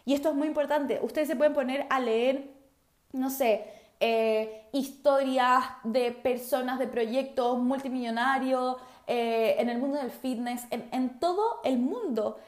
Y 0.06 0.16
esto 0.16 0.30
es 0.30 0.36
muy 0.36 0.48
importante. 0.48 1.00
Ustedes 1.04 1.28
se 1.28 1.36
pueden 1.36 1.54
poner 1.54 1.86
a 1.92 2.00
leer, 2.00 2.50
no 3.12 3.30
sé, 3.30 3.68
eh, 4.00 4.66
historias 4.72 5.66
de 5.84 6.14
personas, 6.14 6.80
de 6.80 6.88
proyectos 6.88 7.60
multimillonarios, 7.60 8.78
eh, 9.06 9.58
en 9.60 9.70
el 9.70 9.78
mundo 9.78 10.00
del 10.00 10.10
fitness, 10.10 10.66
en, 10.72 10.90
en 10.92 11.20
todo 11.20 11.62
el 11.64 11.78
mundo. 11.78 12.40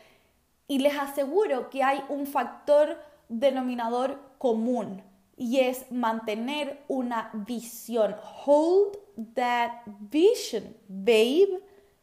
Y 0.67 0.79
les 0.79 0.97
aseguro 0.97 1.69
que 1.69 1.83
hay 1.83 2.03
un 2.09 2.25
factor 2.25 2.97
denominador 3.29 4.19
común 4.37 5.03
y 5.37 5.59
es 5.59 5.91
mantener 5.91 6.83
una 6.87 7.29
visión. 7.33 8.15
Hold 8.45 8.97
that 9.35 9.83
vision, 9.85 10.75
babe. 10.87 11.61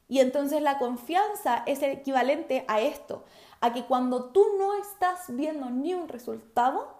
Y 0.08 0.20
entonces 0.20 0.60
la 0.60 0.78
confianza 0.78 1.62
es 1.66 1.82
el 1.82 1.92
equivalente 1.92 2.64
a 2.68 2.80
esto, 2.80 3.24
a 3.60 3.72
que 3.72 3.84
cuando 3.84 4.26
tú 4.26 4.44
no 4.58 4.74
estás 4.74 5.24
viendo 5.28 5.70
ni 5.70 5.94
un 5.94 6.08
resultado, 6.08 6.96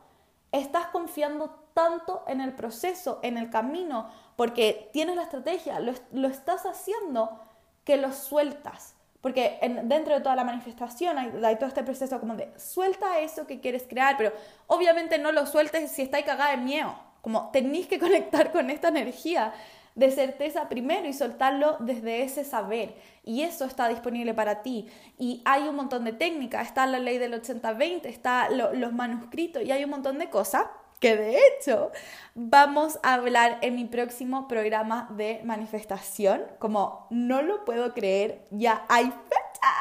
estás 0.51 0.87
confiando 0.87 1.62
tanto 1.75 2.25
en 2.27 2.40
el 2.40 2.55
proceso, 2.55 3.18
en 3.22 3.37
el 3.37 3.51
camino, 3.51 4.09
porque 4.37 4.90
tienes 4.92 5.16
la 5.16 5.22
estrategia, 5.22 5.81
lo, 5.81 6.29
estás 6.29 6.64
haciendo, 6.66 7.40
que 7.85 7.96
lo 7.96 8.12
sueltas. 8.12 8.94
Porque 9.22 9.58
dentro 9.85 10.14
de 10.14 10.20
toda 10.20 10.35
la 10.35 10.42
manifestación 10.42 11.16
hay, 11.16 11.56
todo 11.56 11.68
este 11.68 11.85
proceso 11.85 12.18
como 12.18 12.35
de 12.35 12.52
suelta 12.58 13.20
eso 13.20 13.46
que 13.46 13.61
quieres 13.61 13.87
crear, 13.88 14.16
pero 14.18 14.32
obviamente 14.66 15.16
no 15.16 15.30
lo 15.30 15.46
sueltes 15.46 15.92
si 15.92 16.02
está 16.02 16.22
cagada 16.24 16.50
de 16.50 16.56
miedo. 16.56 16.92
Como 17.22 17.50
tenéis 17.50 17.87
que 17.87 17.98
conectar 18.00 18.50
con 18.50 18.68
esta 18.68 18.88
energía 18.88 19.54
de 19.94 20.11
certeza 20.11 20.68
primero 20.68 21.06
y 21.06 21.12
soltarlo 21.12 21.76
desde 21.78 22.22
ese 22.22 22.44
saber. 22.44 22.96
Y 23.24 23.42
eso 23.42 23.64
está 23.64 23.87
disponible 23.87 24.35
para 24.35 24.62
ti. 24.62 24.88
Y 25.18 25.40
hay 25.44 25.68
un 25.68 25.76
montón 25.76 26.04
de 26.04 26.12
técnicas. 26.12 26.66
Está 26.66 26.85
la 26.87 26.98
ley 26.98 27.18
del 27.18 27.40
80-20, 27.40 28.06
está 28.06 28.50
los 28.50 28.92
manuscritos 28.92 29.62
y 29.62 29.70
hay 29.70 29.85
un 29.85 29.90
montón 29.90 30.18
de 30.18 30.30
cosas 30.30 30.64
que 31.02 31.16
de 31.16 31.36
hecho 31.36 31.90
vamos 32.36 33.00
a 33.02 33.14
hablar 33.14 33.58
en 33.60 33.74
mi 33.74 33.86
próximo 33.86 34.46
programa 34.46 35.08
de 35.10 35.40
manifestación. 35.44 36.44
Como 36.60 37.08
no 37.10 37.42
lo 37.42 37.64
puedo 37.64 37.92
creer, 37.92 38.46
ya 38.52 38.86
hay 38.88 39.06
fecha. 39.06 39.72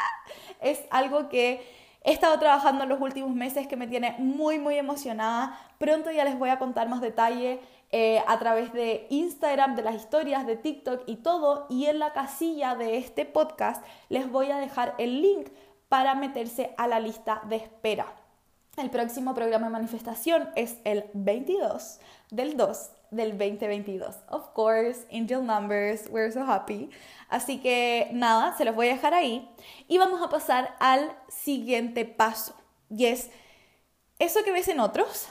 Es 0.61 0.81
algo 0.89 1.29
que 1.29 1.63
he 2.03 2.11
estado 2.11 2.39
trabajando 2.39 2.83
en 2.83 2.89
los 2.89 2.99
últimos 2.99 3.35
meses 3.35 3.67
que 3.67 3.77
me 3.77 3.85
tiene 3.85 4.15
muy, 4.17 4.57
muy 4.57 4.77
emocionada. 4.79 5.59
Pronto 5.77 6.09
ya 6.09 6.25
les 6.25 6.39
voy 6.39 6.49
a 6.49 6.57
contar 6.57 6.89
más 6.89 7.01
detalle 7.01 7.59
eh, 7.91 8.23
a 8.27 8.39
través 8.39 8.73
de 8.73 9.05
Instagram, 9.11 9.75
de 9.75 9.83
las 9.83 9.95
historias, 9.95 10.47
de 10.47 10.55
TikTok 10.55 11.03
y 11.05 11.17
todo. 11.17 11.67
Y 11.69 11.85
en 11.85 11.99
la 11.99 12.13
casilla 12.13 12.73
de 12.73 12.97
este 12.97 13.25
podcast 13.25 13.85
les 14.09 14.27
voy 14.27 14.49
a 14.49 14.57
dejar 14.57 14.95
el 14.97 15.21
link 15.21 15.49
para 15.87 16.15
meterse 16.15 16.73
a 16.77 16.87
la 16.87 16.99
lista 16.99 17.43
de 17.47 17.57
espera. 17.57 18.07
El 18.77 18.89
próximo 18.89 19.35
programa 19.35 19.67
de 19.67 19.73
manifestación 19.73 20.49
es 20.55 20.77
el 20.85 21.03
22 21.13 21.99
del 22.29 22.55
2 22.55 22.91
del 23.11 23.37
2022. 23.37 24.15
Of 24.29 24.53
course, 24.53 25.05
angel 25.11 25.45
numbers, 25.45 26.07
we're 26.09 26.31
so 26.31 26.43
happy. 26.43 26.89
Así 27.27 27.59
que 27.59 28.09
nada, 28.13 28.55
se 28.57 28.63
los 28.63 28.73
voy 28.73 28.87
a 28.87 28.93
dejar 28.93 29.13
ahí. 29.13 29.49
Y 29.89 29.97
vamos 29.97 30.21
a 30.21 30.29
pasar 30.29 30.73
al 30.79 31.13
siguiente 31.27 32.05
paso. 32.05 32.55
Y 32.89 33.07
es 33.07 33.29
eso 34.19 34.41
que 34.45 34.53
ves 34.53 34.69
en 34.69 34.79
otros, 34.79 35.27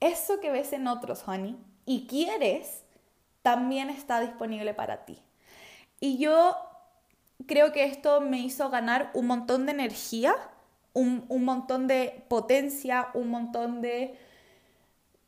eso 0.00 0.40
que 0.40 0.50
ves 0.50 0.72
en 0.72 0.86
otros, 0.86 1.28
honey, 1.28 1.58
y 1.84 2.06
quieres, 2.06 2.84
también 3.42 3.90
está 3.90 4.20
disponible 4.20 4.72
para 4.72 5.04
ti. 5.04 5.22
Y 6.00 6.16
yo 6.16 6.56
creo 7.46 7.72
que 7.72 7.84
esto 7.84 8.22
me 8.22 8.38
hizo 8.38 8.70
ganar 8.70 9.10
un 9.12 9.26
montón 9.26 9.66
de 9.66 9.72
energía 9.72 10.34
un, 10.94 11.44
montón 11.44 11.86
de 11.86 12.24
potencia, 12.28 13.08
un 13.14 13.28
montón 13.28 13.82
de... 13.82 14.18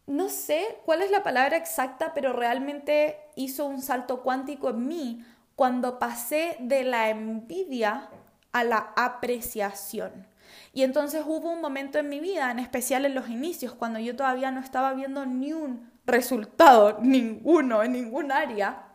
No 0.06 0.28
sé 0.28 0.78
cuál 0.84 1.02
es 1.02 1.10
la 1.10 1.24
palabra 1.24 1.56
exacta, 1.56 2.14
pero 2.14 2.32
realmente 2.32 3.18
hizo 3.34 3.66
un 3.66 3.82
salto 3.82 4.22
cuántico 4.22 4.70
en 4.70 4.86
mí 4.86 5.24
cuando 5.56 5.98
pasé 5.98 6.56
de 6.60 6.84
la 6.84 7.10
envidia 7.10 8.08
a 8.52 8.62
la 8.62 8.92
apreciación. 8.96 10.26
Y 10.72 10.84
entonces 10.84 11.24
hubo 11.26 11.50
un 11.50 11.60
momento 11.60 11.98
en 11.98 12.08
mi 12.08 12.20
vida, 12.20 12.52
en 12.52 12.60
especial 12.60 13.04
en 13.04 13.14
los 13.14 13.28
inicios, 13.28 13.74
cuando 13.74 13.98
yo 13.98 14.14
todavía 14.14 14.52
no 14.52 14.60
estaba 14.60 14.94
viendo 14.94 15.26
ni 15.26 15.52
un 15.52 15.90
resultado, 16.06 16.98
ninguno, 17.02 17.82
en 17.82 17.92
ningún 17.92 18.30
área, 18.30 18.85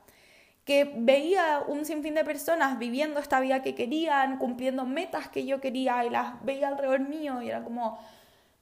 que 0.65 0.91
veía 0.95 1.63
un 1.67 1.85
sinfín 1.85 2.13
de 2.13 2.23
personas 2.23 2.77
viviendo 2.77 3.19
esta 3.19 3.39
vida 3.39 3.61
que 3.61 3.75
querían, 3.75 4.37
cumpliendo 4.37 4.85
metas 4.85 5.27
que 5.27 5.45
yo 5.45 5.59
quería 5.59 6.05
y 6.05 6.09
las 6.09 6.43
veía 6.43 6.67
alrededor 6.67 6.99
mío 6.99 7.41
y 7.41 7.49
era 7.49 7.63
como, 7.63 7.99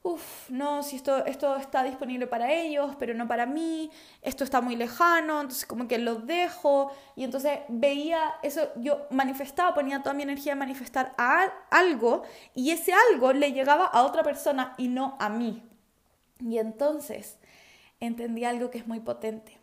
uff, 0.02 0.48
no, 0.48 0.82
si 0.82 0.96
esto, 0.96 1.26
esto 1.26 1.56
está 1.56 1.82
disponible 1.82 2.26
para 2.26 2.52
ellos, 2.52 2.96
pero 2.98 3.12
no 3.12 3.28
para 3.28 3.44
mí, 3.44 3.90
esto 4.22 4.44
está 4.44 4.62
muy 4.62 4.76
lejano, 4.76 5.42
entonces 5.42 5.66
como 5.66 5.86
que 5.88 5.98
lo 5.98 6.14
dejo 6.14 6.90
y 7.16 7.24
entonces 7.24 7.60
veía 7.68 8.34
eso, 8.42 8.70
yo 8.76 9.06
manifestaba, 9.10 9.74
ponía 9.74 10.02
toda 10.02 10.14
mi 10.14 10.22
energía 10.22 10.52
en 10.52 10.58
manifestar 10.58 11.14
a 11.18 11.52
algo 11.70 12.22
y 12.54 12.70
ese 12.70 12.94
algo 13.10 13.34
le 13.34 13.52
llegaba 13.52 13.84
a 13.84 14.04
otra 14.04 14.22
persona 14.22 14.74
y 14.78 14.88
no 14.88 15.16
a 15.20 15.28
mí. 15.28 15.62
Y 16.40 16.56
entonces 16.56 17.38
entendí 18.00 18.44
algo 18.44 18.70
que 18.70 18.78
es 18.78 18.86
muy 18.86 19.00
potente. 19.00 19.58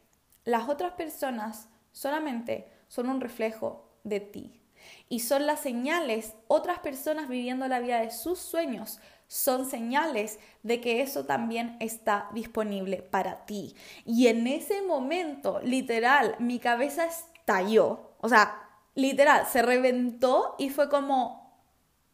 Las 0.45 0.69
otras 0.69 0.93
personas 0.93 1.67
solamente 1.97 2.71
son 2.88 3.10
un 3.10 3.19
reflejo 3.19 3.89
de 4.03 4.19
ti. 4.19 4.62
Y 5.10 5.21
son 5.21 5.47
las 5.47 5.62
señales, 5.62 6.36
otras 6.47 6.79
personas 6.79 7.27
viviendo 7.27 7.67
la 7.67 7.79
vida 7.79 7.99
de 7.99 8.12
sus 8.12 8.39
sueños, 8.39 8.99
son 9.27 9.69
señales 9.69 10.39
de 10.63 10.79
que 10.79 11.01
eso 11.01 11.25
también 11.25 11.75
está 11.79 12.29
disponible 12.33 13.01
para 13.01 13.45
ti. 13.45 13.75
Y 14.05 14.27
en 14.27 14.47
ese 14.47 14.81
momento, 14.83 15.60
literal, 15.63 16.36
mi 16.39 16.60
cabeza 16.60 17.05
estalló. 17.05 18.12
O 18.19 18.29
sea, 18.29 18.69
literal, 18.95 19.45
se 19.47 19.62
reventó 19.63 20.55
y 20.60 20.69
fue 20.69 20.89
como, 20.89 21.60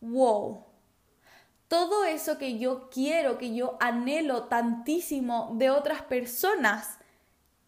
wow. 0.01 0.65
Todo 1.67 2.05
eso 2.05 2.37
que 2.37 2.57
yo 2.57 2.89
quiero, 2.89 3.37
que 3.37 3.53
yo 3.53 3.77
anhelo 3.79 4.45
tantísimo 4.45 5.51
de 5.55 5.69
otras 5.69 6.03
personas, 6.03 6.99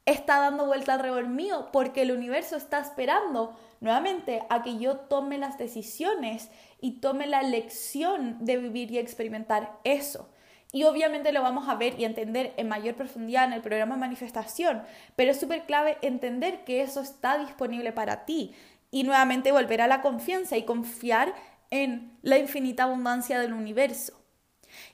está 0.05 0.39
dando 0.39 0.65
vuelta 0.65 0.93
alrededor 0.93 1.27
mío 1.27 1.69
porque 1.71 2.03
el 2.03 2.11
universo 2.11 2.55
está 2.55 2.79
esperando 2.79 3.57
nuevamente 3.81 4.43
a 4.49 4.61
que 4.61 4.77
yo 4.77 4.97
tome 4.97 5.37
las 5.37 5.57
decisiones 5.57 6.49
y 6.79 6.99
tome 6.99 7.27
la 7.27 7.41
lección 7.41 8.37
de 8.45 8.57
vivir 8.57 8.91
y 8.91 8.99
experimentar 8.99 9.79
eso. 9.83 10.29
Y 10.71 10.83
obviamente 10.83 11.31
lo 11.31 11.41
vamos 11.41 11.69
a 11.69 11.75
ver 11.75 11.99
y 11.99 12.05
entender 12.05 12.53
en 12.57 12.67
mayor 12.67 12.95
profundidad 12.95 13.45
en 13.45 13.53
el 13.53 13.61
programa 13.61 13.95
Manifestación, 13.95 14.83
pero 15.15 15.31
es 15.31 15.39
súper 15.39 15.63
clave 15.65 15.97
entender 16.01 16.65
que 16.65 16.81
eso 16.81 17.01
está 17.01 17.37
disponible 17.37 17.91
para 17.91 18.25
ti 18.25 18.53
y 18.91 19.03
nuevamente 19.03 19.51
volver 19.51 19.81
a 19.81 19.87
la 19.87 20.01
confianza 20.01 20.57
y 20.57 20.63
confiar 20.63 21.33
en 21.71 22.17
la 22.21 22.37
infinita 22.37 22.83
abundancia 22.83 23.39
del 23.39 23.53
universo. 23.53 24.21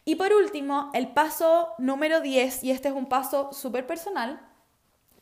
Y 0.06 0.16
por 0.16 0.32
último, 0.34 0.92
el 0.94 1.08
paso 1.10 1.70
número 1.78 2.22
10, 2.22 2.64
y 2.64 2.72
este 2.72 2.90
es 2.90 2.94
un 2.94 3.08
paso 3.08 3.52
súper 3.52 3.88
personal, 3.88 4.40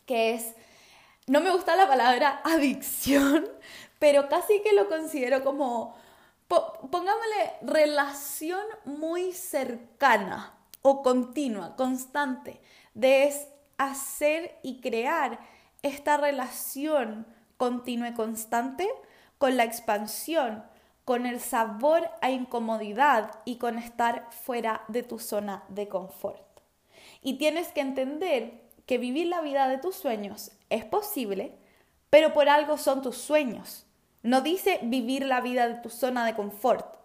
que 0.09 0.33
es, 0.33 0.55
no 1.27 1.39
me 1.39 1.51
gusta 1.51 1.75
la 1.75 1.87
palabra 1.87 2.41
adicción, 2.43 3.47
pero 3.99 4.27
casi 4.27 4.59
que 4.63 4.73
lo 4.73 4.89
considero 4.89 5.43
como, 5.43 5.95
pongámosle, 6.47 7.53
relación 7.61 8.65
muy 8.85 9.33
cercana 9.33 10.55
o 10.81 11.03
continua, 11.03 11.75
constante, 11.75 12.59
de 12.95 13.31
hacer 13.77 14.57
y 14.63 14.81
crear 14.81 15.39
esta 15.83 16.17
relación 16.17 17.27
continua 17.57 18.07
y 18.07 18.13
constante 18.15 18.89
con 19.37 19.57
la 19.57 19.63
expansión, 19.63 20.63
con 21.05 21.27
el 21.27 21.39
sabor 21.39 22.09
a 22.21 22.31
incomodidad 22.31 23.41
y 23.45 23.57
con 23.57 23.77
estar 23.77 24.27
fuera 24.31 24.81
de 24.87 25.03
tu 25.03 25.19
zona 25.19 25.65
de 25.67 25.87
confort. 25.87 26.41
Y 27.21 27.37
tienes 27.37 27.67
que 27.67 27.81
entender 27.81 28.68
que 28.89 28.97
vivir 28.97 29.27
la 29.27 29.41
vida 29.41 29.67
de 29.67 29.77
tus 29.77 29.93
sueños 29.93 30.49
es 30.71 30.83
posible, 30.83 31.53
pero 32.09 32.33
por 32.33 32.49
algo 32.49 32.79
son 32.79 33.03
tus 33.03 33.17
sueños. 33.17 33.85
No 34.23 34.41
dice 34.41 34.79
vivir 34.81 35.27
la 35.27 35.41
vida 35.41 35.67
de 35.67 35.75
tu 35.75 35.91
zona 35.91 36.25
de 36.25 36.33
confort. 36.33 36.97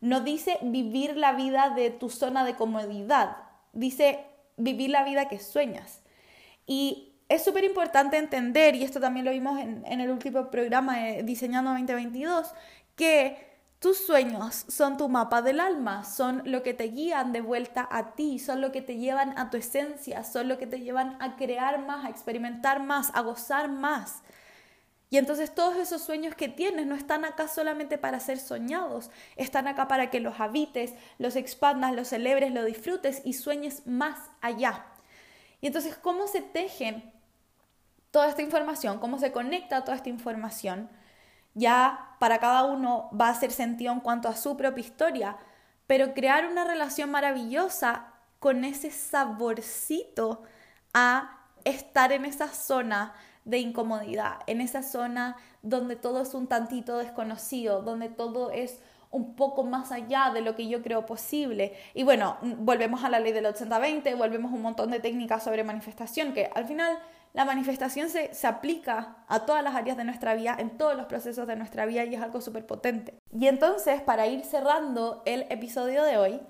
No 0.00 0.20
dice 0.20 0.58
vivir 0.62 1.16
la 1.16 1.32
vida 1.32 1.70
de 1.70 1.90
tu 1.90 2.08
zona 2.08 2.44
de 2.44 2.54
comodidad. 2.54 3.36
Dice 3.72 4.24
vivir 4.56 4.90
la 4.90 5.02
vida 5.02 5.26
que 5.28 5.40
sueñas. 5.40 6.02
Y 6.68 7.16
es 7.28 7.42
súper 7.42 7.64
importante 7.64 8.16
entender, 8.16 8.76
y 8.76 8.84
esto 8.84 9.00
también 9.00 9.26
lo 9.26 9.32
vimos 9.32 9.58
en, 9.58 10.00
el 10.00 10.10
último 10.10 10.52
programa 10.52 10.98
de 10.98 11.24
Diseñando 11.24 11.72
2022, 11.72 12.54
que 12.94 13.53
tus 13.84 13.98
sueños 13.98 14.64
son 14.66 14.96
tu 14.96 15.10
mapa 15.10 15.42
del 15.42 15.60
alma, 15.60 16.04
son 16.04 16.40
lo 16.46 16.62
que 16.62 16.72
te 16.72 16.84
guían 16.84 17.34
de 17.34 17.42
vuelta 17.42 17.86
a 17.90 18.14
ti, 18.14 18.38
son 18.38 18.62
lo 18.62 18.72
que 18.72 18.80
te 18.80 18.96
llevan 18.96 19.38
a 19.38 19.50
tu 19.50 19.58
esencia, 19.58 20.24
son 20.24 20.48
lo 20.48 20.56
que 20.56 20.66
te 20.66 20.80
llevan 20.80 21.18
a 21.20 21.36
crear 21.36 21.84
más, 21.84 22.06
a 22.06 22.08
experimentar 22.08 22.82
más, 22.82 23.10
a 23.12 23.20
gozar 23.20 23.68
más. 23.68 24.22
Y 25.10 25.18
entonces 25.18 25.54
todos 25.54 25.76
esos 25.76 26.00
sueños 26.00 26.34
que 26.34 26.48
tienes 26.48 26.86
no 26.86 26.94
están 26.94 27.26
acá 27.26 27.46
solamente 27.46 27.98
para 27.98 28.20
ser 28.20 28.38
soñados, 28.38 29.10
están 29.36 29.68
acá 29.68 29.86
para 29.86 30.08
que 30.08 30.18
los 30.18 30.40
habites, 30.40 30.94
los 31.18 31.36
expandas, 31.36 31.94
los 31.94 32.08
celebres, 32.08 32.52
lo 32.52 32.64
disfrutes 32.64 33.20
y 33.22 33.34
sueñes 33.34 33.86
más 33.86 34.18
allá. 34.40 34.86
Y 35.60 35.66
entonces, 35.66 35.94
¿cómo 35.94 36.26
se 36.26 36.40
tejen 36.40 37.12
toda 38.10 38.30
esta 38.30 38.40
información? 38.40 38.98
¿Cómo 38.98 39.18
se 39.18 39.30
conecta 39.30 39.84
toda 39.84 39.98
esta 39.98 40.08
información? 40.08 40.88
Ya 41.54 42.16
para 42.18 42.38
cada 42.38 42.64
uno 42.64 43.08
va 43.18 43.28
a 43.28 43.30
hacer 43.30 43.52
sentido 43.52 43.92
en 43.92 44.00
cuanto 44.00 44.28
a 44.28 44.36
su 44.36 44.56
propia 44.56 44.84
historia, 44.84 45.36
pero 45.86 46.14
crear 46.14 46.46
una 46.46 46.64
relación 46.64 47.10
maravillosa 47.10 48.12
con 48.38 48.64
ese 48.64 48.90
saborcito 48.90 50.42
a 50.92 51.40
estar 51.64 52.12
en 52.12 52.24
esa 52.24 52.48
zona 52.48 53.14
de 53.44 53.58
incomodidad, 53.58 54.40
en 54.46 54.60
esa 54.60 54.82
zona 54.82 55.36
donde 55.62 55.96
todo 55.96 56.22
es 56.22 56.34
un 56.34 56.46
tantito 56.46 56.98
desconocido, 56.98 57.82
donde 57.82 58.08
todo 58.08 58.50
es 58.50 58.80
un 59.10 59.36
poco 59.36 59.62
más 59.62 59.92
allá 59.92 60.30
de 60.34 60.40
lo 60.40 60.56
que 60.56 60.66
yo 60.66 60.82
creo 60.82 61.06
posible. 61.06 61.74
Y 61.94 62.02
bueno, 62.02 62.36
volvemos 62.42 63.04
a 63.04 63.08
la 63.08 63.20
ley 63.20 63.32
del 63.32 63.46
80-20, 63.46 64.16
volvemos 64.16 64.50
a 64.50 64.56
un 64.56 64.62
montón 64.62 64.90
de 64.90 64.98
técnicas 64.98 65.44
sobre 65.44 65.62
manifestación, 65.62 66.32
que 66.32 66.50
al 66.54 66.66
final 66.66 66.98
la 67.34 67.44
manifestación 67.44 68.08
se, 68.08 68.32
se, 68.32 68.46
aplica 68.46 69.16
a 69.26 69.40
todas 69.40 69.62
las 69.62 69.74
áreas 69.74 69.96
de 69.96 70.04
nuestra 70.04 70.34
vida, 70.34 70.56
en 70.56 70.78
todos 70.78 70.96
los 70.96 71.06
procesos 71.06 71.48
de 71.48 71.56
nuestra 71.56 71.84
vida 71.84 72.04
y 72.04 72.14
es 72.14 72.22
algo 72.22 72.40
súper 72.40 72.64
potente. 72.64 73.18
Y 73.32 73.48
entonces, 73.48 74.00
para 74.00 74.28
ir 74.28 74.44
cerrando 74.44 75.20
el 75.26 75.42
episodio 75.50 76.04
de 76.04 76.16
hoy, 76.16 76.40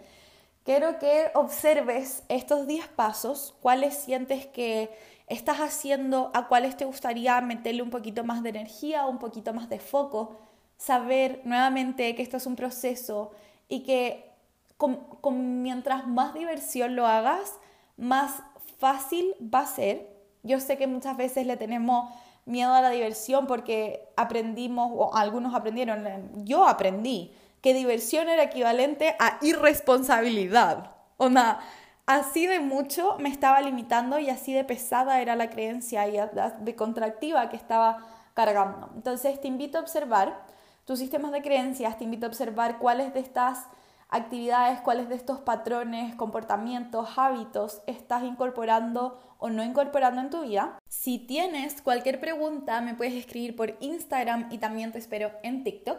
quiero 0.63 0.99
que 0.99 1.31
observes 1.35 2.23
estos 2.29 2.67
10 2.67 2.89
pasos, 2.89 3.57
cuáles 3.63 3.95
sientes 3.95 4.47
que 4.47 4.91
estás 5.27 5.61
haciendo, 5.61 6.31
a 6.35 6.49
cuáles 6.49 6.77
te 6.77 6.85
gustaría 6.85 7.41
meterle 7.41 7.83
un 7.83 7.89
poquito 7.89 8.23
más 8.23 8.43
de 8.43 8.51
energía, 8.51 9.07
un 9.07 9.19
poquito 9.19 9.55
más 9.55 9.71
de 9.71 9.79
foco, 9.79 10.37
saber 10.77 11.41
nuevamente 11.45 12.15
que 12.15 12.23
esto 12.23 12.37
es 12.37 12.47
un 12.47 12.57
proceso 12.57 13.31
y 13.69 13.85
que 13.85 14.31
con 14.77 15.63
mientras 15.63 16.07
más 16.07 16.35
diversión 16.35 16.95
lo 16.95 17.07
hagas, 17.07 17.55
más 17.97 18.43
fácil 18.79 19.35
va 19.43 19.61
a 19.61 19.67
ser 19.67 20.14
yo 20.45 20.61
sé 20.61 20.79
que 20.79 20.87
muchas 20.87 21.17
veces 21.17 21.47
le 21.47 21.57
tenemos 21.57 22.13
miedo 22.47 22.73
a 22.73 22.81
la 22.81 22.91
diversión 22.91 23.47
porque 23.47 24.09
aprendimos, 24.17 24.93
o 24.95 25.17
algunos 25.17 25.55
aprendieron, 25.55 26.05
yo 26.45 26.69
aprendí 26.69 27.33
que 27.61 27.75
diversión 27.75 28.29
era 28.29 28.43
equivalente 28.45 29.17
a 29.19 29.39
irresponsabilidad. 29.41 30.93
O 31.17 31.31
nada, 31.31 31.61
así 32.07 32.47
de 32.47 32.61
mucho 32.61 33.17
me 33.19 33.31
estaba 33.31 33.61
limitando 33.63 34.19
y 34.19 34.29
así 34.29 34.53
de 34.53 34.65
pesada 34.65 35.21
era 35.23 35.35
la 35.35 35.49
creencia 35.49 36.07
y 36.07 36.19
de 36.61 36.77
contractiva 36.77 37.49
que 37.49 37.57
estaba 37.57 38.07
cargando. 38.35 38.91
Entonces 38.95 39.41
te 39.41 39.49
invito 39.49 39.79
a 39.79 39.81
observar 39.81 40.45
tus 40.85 40.99
sistemas 40.99 41.33
de 41.33 41.41
creencias, 41.41 41.97
te 41.97 42.05
invito 42.05 42.27
a 42.27 42.29
observar 42.29 42.79
cuáles 42.79 43.15
de 43.15 43.21
estas 43.21 43.67
actividades, 44.11 44.81
cuáles 44.81 45.09
de 45.09 45.15
estos 45.15 45.41
patrones, 45.41 46.15
comportamientos, 46.15 47.09
hábitos 47.17 47.81
estás 47.87 48.23
incorporando 48.23 49.19
o 49.39 49.51
no 49.51 49.63
incorporando 49.63 50.21
en 50.21 50.31
tu 50.31 50.43
vida. 50.43 50.79
Si 50.89 51.19
tienes 51.19 51.83
cualquier 51.83 52.21
pregunta, 52.21 52.81
me 52.81 52.95
puedes 52.95 53.15
escribir 53.15 53.57
por 53.57 53.77
Instagram 53.81 54.49
y 54.51 54.59
también 54.59 54.93
te 54.93 54.99
espero 54.99 55.33
en 55.43 55.65
TikTok. 55.65 55.99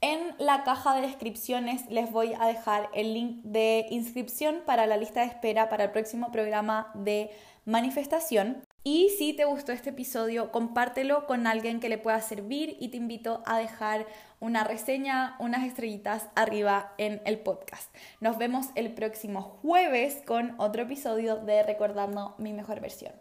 En 0.00 0.34
la 0.38 0.64
caja 0.64 0.96
de 0.96 1.02
descripciones 1.02 1.86
les 1.88 2.10
voy 2.10 2.34
a 2.38 2.46
dejar 2.46 2.90
el 2.92 3.14
link 3.14 3.42
de 3.44 3.86
inscripción 3.90 4.62
para 4.66 4.86
la 4.86 4.96
lista 4.96 5.20
de 5.20 5.26
espera 5.26 5.68
para 5.68 5.84
el 5.84 5.90
próximo 5.92 6.32
programa 6.32 6.90
de 6.94 7.30
manifestación. 7.64 8.64
Y 8.84 9.10
si 9.10 9.32
te 9.32 9.44
gustó 9.44 9.70
este 9.70 9.90
episodio, 9.90 10.50
compártelo 10.50 11.26
con 11.26 11.46
alguien 11.46 11.78
que 11.78 11.88
le 11.88 11.98
pueda 11.98 12.20
servir 12.20 12.76
y 12.80 12.88
te 12.88 12.96
invito 12.96 13.44
a 13.46 13.58
dejar 13.58 14.06
una 14.42 14.64
reseña, 14.64 15.36
unas 15.38 15.64
estrellitas 15.64 16.28
arriba 16.34 16.94
en 16.98 17.22
el 17.24 17.38
podcast. 17.38 17.94
Nos 18.20 18.38
vemos 18.38 18.66
el 18.74 18.92
próximo 18.92 19.40
jueves 19.40 20.20
con 20.26 20.56
otro 20.58 20.82
episodio 20.82 21.36
de 21.36 21.62
Recordando 21.62 22.34
mi 22.38 22.52
mejor 22.52 22.80
versión. 22.80 23.12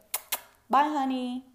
Bye, 0.67 0.89
honey. 0.97 1.45